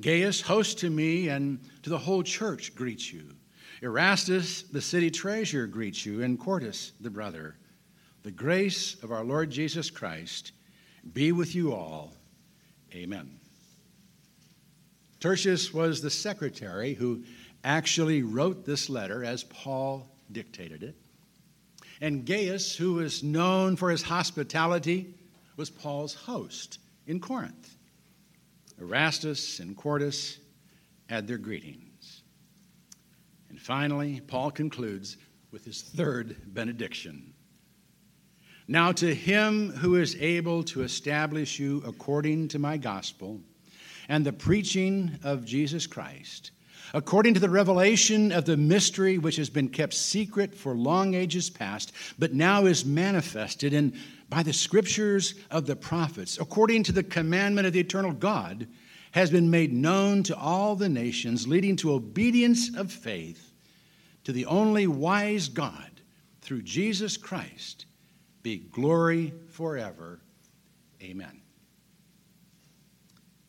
Gaius, 0.00 0.40
host 0.40 0.78
to 0.78 0.90
me 0.90 1.28
and 1.28 1.60
to 1.82 1.90
the 1.90 1.98
whole 1.98 2.22
church, 2.22 2.74
greets 2.74 3.12
you. 3.12 3.34
Erastus, 3.82 4.62
the 4.62 4.80
city 4.80 5.10
treasurer, 5.10 5.66
greets 5.66 6.04
you, 6.04 6.22
and 6.22 6.38
Quartus, 6.38 6.92
the 7.00 7.10
brother. 7.10 7.56
The 8.22 8.30
grace 8.30 8.96
of 9.02 9.12
our 9.12 9.24
Lord 9.24 9.50
Jesus 9.50 9.88
Christ 9.90 10.52
be 11.14 11.32
with 11.32 11.54
you 11.54 11.72
all. 11.72 12.12
Amen. 12.94 13.40
Tertius 15.18 15.72
was 15.72 16.00
the 16.00 16.10
secretary 16.10 16.94
who 16.94 17.22
actually 17.64 18.22
wrote 18.22 18.64
this 18.64 18.90
letter 18.90 19.24
as 19.24 19.44
Paul 19.44 20.08
dictated 20.32 20.82
it. 20.82 20.96
And 22.00 22.24
Gaius, 22.24 22.74
who 22.74 22.94
was 22.94 23.22
known 23.22 23.76
for 23.76 23.90
his 23.90 24.02
hospitality, 24.02 25.14
was 25.56 25.68
Paul's 25.68 26.14
host 26.14 26.78
in 27.06 27.20
Corinth. 27.20 27.76
Erastus 28.80 29.60
and 29.60 29.76
Quartus 29.76 30.38
add 31.10 31.26
their 31.26 31.36
greetings. 31.38 31.89
And 33.50 33.60
finally, 33.60 34.20
Paul 34.26 34.50
concludes 34.50 35.16
with 35.50 35.64
his 35.64 35.82
third 35.82 36.36
benediction. 36.54 37.34
Now, 38.68 38.92
to 38.92 39.12
him 39.12 39.70
who 39.70 39.96
is 39.96 40.14
able 40.16 40.62
to 40.64 40.82
establish 40.82 41.58
you 41.58 41.82
according 41.84 42.48
to 42.48 42.60
my 42.60 42.76
gospel 42.76 43.40
and 44.08 44.24
the 44.24 44.32
preaching 44.32 45.18
of 45.24 45.44
Jesus 45.44 45.88
Christ, 45.88 46.52
according 46.94 47.34
to 47.34 47.40
the 47.40 47.50
revelation 47.50 48.30
of 48.30 48.44
the 48.44 48.56
mystery 48.56 49.18
which 49.18 49.36
has 49.36 49.50
been 49.50 49.68
kept 49.68 49.94
secret 49.94 50.54
for 50.54 50.76
long 50.76 51.14
ages 51.14 51.50
past, 51.50 51.92
but 52.18 52.32
now 52.32 52.66
is 52.66 52.84
manifested 52.84 53.72
in 53.72 53.92
by 54.28 54.44
the 54.44 54.52
scriptures 54.52 55.34
of 55.50 55.66
the 55.66 55.74
prophets, 55.74 56.38
according 56.40 56.84
to 56.84 56.92
the 56.92 57.02
commandment 57.02 57.66
of 57.66 57.72
the 57.72 57.80
eternal 57.80 58.12
God, 58.12 58.68
has 59.12 59.30
been 59.30 59.50
made 59.50 59.72
known 59.72 60.22
to 60.24 60.36
all 60.36 60.76
the 60.76 60.88
nations, 60.88 61.46
leading 61.46 61.76
to 61.76 61.92
obedience 61.92 62.76
of 62.76 62.92
faith 62.92 63.52
to 64.24 64.32
the 64.32 64.46
only 64.46 64.86
wise 64.86 65.48
God 65.48 65.90
through 66.40 66.62
Jesus 66.62 67.16
Christ, 67.16 67.86
be 68.42 68.58
glory 68.58 69.32
forever. 69.48 70.20
Amen. 71.02 71.40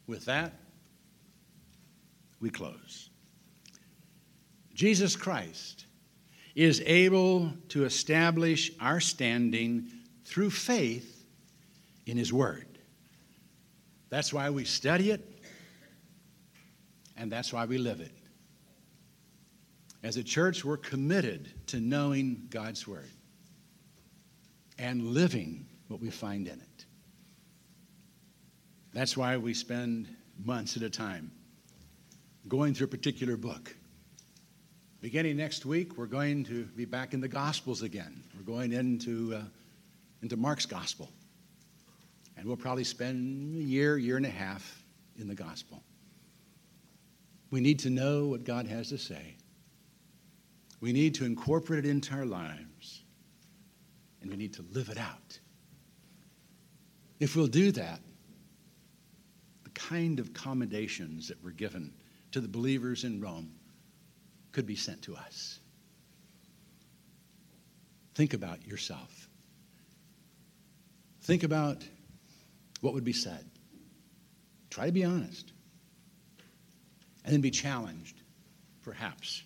With 0.07 0.25
that, 0.25 0.53
we 2.39 2.49
close. 2.49 3.09
Jesus 4.73 5.15
Christ 5.15 5.85
is 6.55 6.81
able 6.85 7.51
to 7.69 7.85
establish 7.85 8.71
our 8.79 8.99
standing 8.99 9.89
through 10.25 10.49
faith 10.49 11.23
in 12.05 12.17
His 12.17 12.33
Word. 12.33 12.65
That's 14.09 14.33
why 14.33 14.49
we 14.49 14.65
study 14.65 15.11
it, 15.11 15.30
and 17.17 17.31
that's 17.31 17.51
why 17.53 17.65
we 17.65 17.77
live 17.77 17.99
it. 17.99 18.13
As 20.03 20.17
a 20.17 20.23
church, 20.23 20.65
we're 20.65 20.77
committed 20.77 21.49
to 21.67 21.79
knowing 21.79 22.47
God's 22.49 22.87
Word 22.87 23.09
and 24.79 25.07
living 25.07 25.67
what 25.87 25.99
we 25.99 26.09
find 26.09 26.47
in 26.47 26.59
it. 26.59 26.85
That's 28.93 29.15
why 29.15 29.37
we 29.37 29.53
spend 29.53 30.07
months 30.43 30.75
at 30.75 30.83
a 30.83 30.89
time 30.89 31.31
going 32.47 32.73
through 32.73 32.85
a 32.85 32.89
particular 32.89 33.37
book. 33.37 33.75
Beginning 35.01 35.37
next 35.37 35.65
week, 35.65 35.97
we're 35.97 36.07
going 36.07 36.43
to 36.45 36.65
be 36.65 36.85
back 36.85 37.13
in 37.13 37.21
the 37.21 37.27
Gospels 37.27 37.81
again. 37.81 38.23
We're 38.35 38.43
going 38.43 38.73
into, 38.73 39.35
uh, 39.35 39.41
into 40.21 40.37
Mark's 40.37 40.65
Gospel. 40.65 41.09
And 42.37 42.45
we'll 42.45 42.57
probably 42.57 42.83
spend 42.83 43.55
a 43.55 43.63
year, 43.63 43.97
year 43.97 44.17
and 44.17 44.25
a 44.25 44.29
half 44.29 44.83
in 45.17 45.27
the 45.27 45.35
Gospel. 45.35 45.83
We 47.51 47.59
need 47.59 47.79
to 47.79 47.89
know 47.89 48.27
what 48.27 48.45
God 48.45 48.65
has 48.67 48.89
to 48.89 48.97
say. 48.97 49.35
We 50.79 50.93
need 50.93 51.13
to 51.15 51.25
incorporate 51.25 51.85
it 51.85 51.89
into 51.89 52.15
our 52.15 52.25
lives. 52.25 53.03
And 54.21 54.31
we 54.31 54.37
need 54.37 54.53
to 54.53 54.65
live 54.71 54.89
it 54.89 54.97
out. 54.97 55.39
If 57.19 57.35
we'll 57.35 57.47
do 57.47 57.71
that, 57.73 57.99
the 59.63 59.69
kind 59.71 60.19
of 60.19 60.33
commendations 60.33 61.27
that 61.27 61.43
were 61.43 61.51
given 61.51 61.93
to 62.31 62.39
the 62.39 62.47
believers 62.47 63.03
in 63.03 63.21
Rome 63.21 63.51
could 64.51 64.65
be 64.65 64.75
sent 64.75 65.01
to 65.03 65.15
us. 65.15 65.59
Think 68.15 68.33
about 68.33 68.65
yourself. 68.65 69.29
Think 71.21 71.43
about 71.43 71.83
what 72.81 72.93
would 72.93 73.03
be 73.03 73.13
said. 73.13 73.45
Try 74.69 74.87
to 74.87 74.91
be 74.91 75.03
honest. 75.03 75.51
And 77.23 77.33
then 77.33 77.41
be 77.41 77.51
challenged, 77.51 78.21
perhaps, 78.83 79.43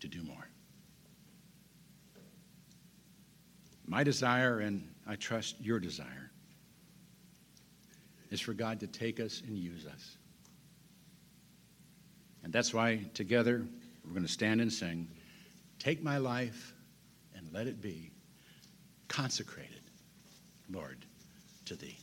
to 0.00 0.08
do 0.08 0.22
more. 0.22 0.48
My 3.86 4.04
desire, 4.04 4.60
and 4.60 4.88
I 5.06 5.16
trust 5.16 5.60
your 5.60 5.80
desire, 5.80 6.30
is 8.30 8.40
for 8.40 8.54
God 8.54 8.80
to 8.80 8.86
take 8.86 9.20
us 9.20 9.42
and 9.46 9.58
use 9.58 9.86
us. 9.86 10.16
And 12.44 12.52
that's 12.52 12.72
why 12.72 13.00
together 13.14 13.66
we're 14.04 14.12
going 14.12 14.26
to 14.26 14.32
stand 14.32 14.60
and 14.60 14.72
sing 14.72 15.08
Take 15.82 16.00
my 16.00 16.18
life 16.18 16.74
and 17.34 17.52
let 17.52 17.66
it 17.66 17.82
be 17.82 18.12
consecrated, 19.08 19.82
Lord, 20.70 21.04
to 21.64 21.74
thee. 21.74 21.98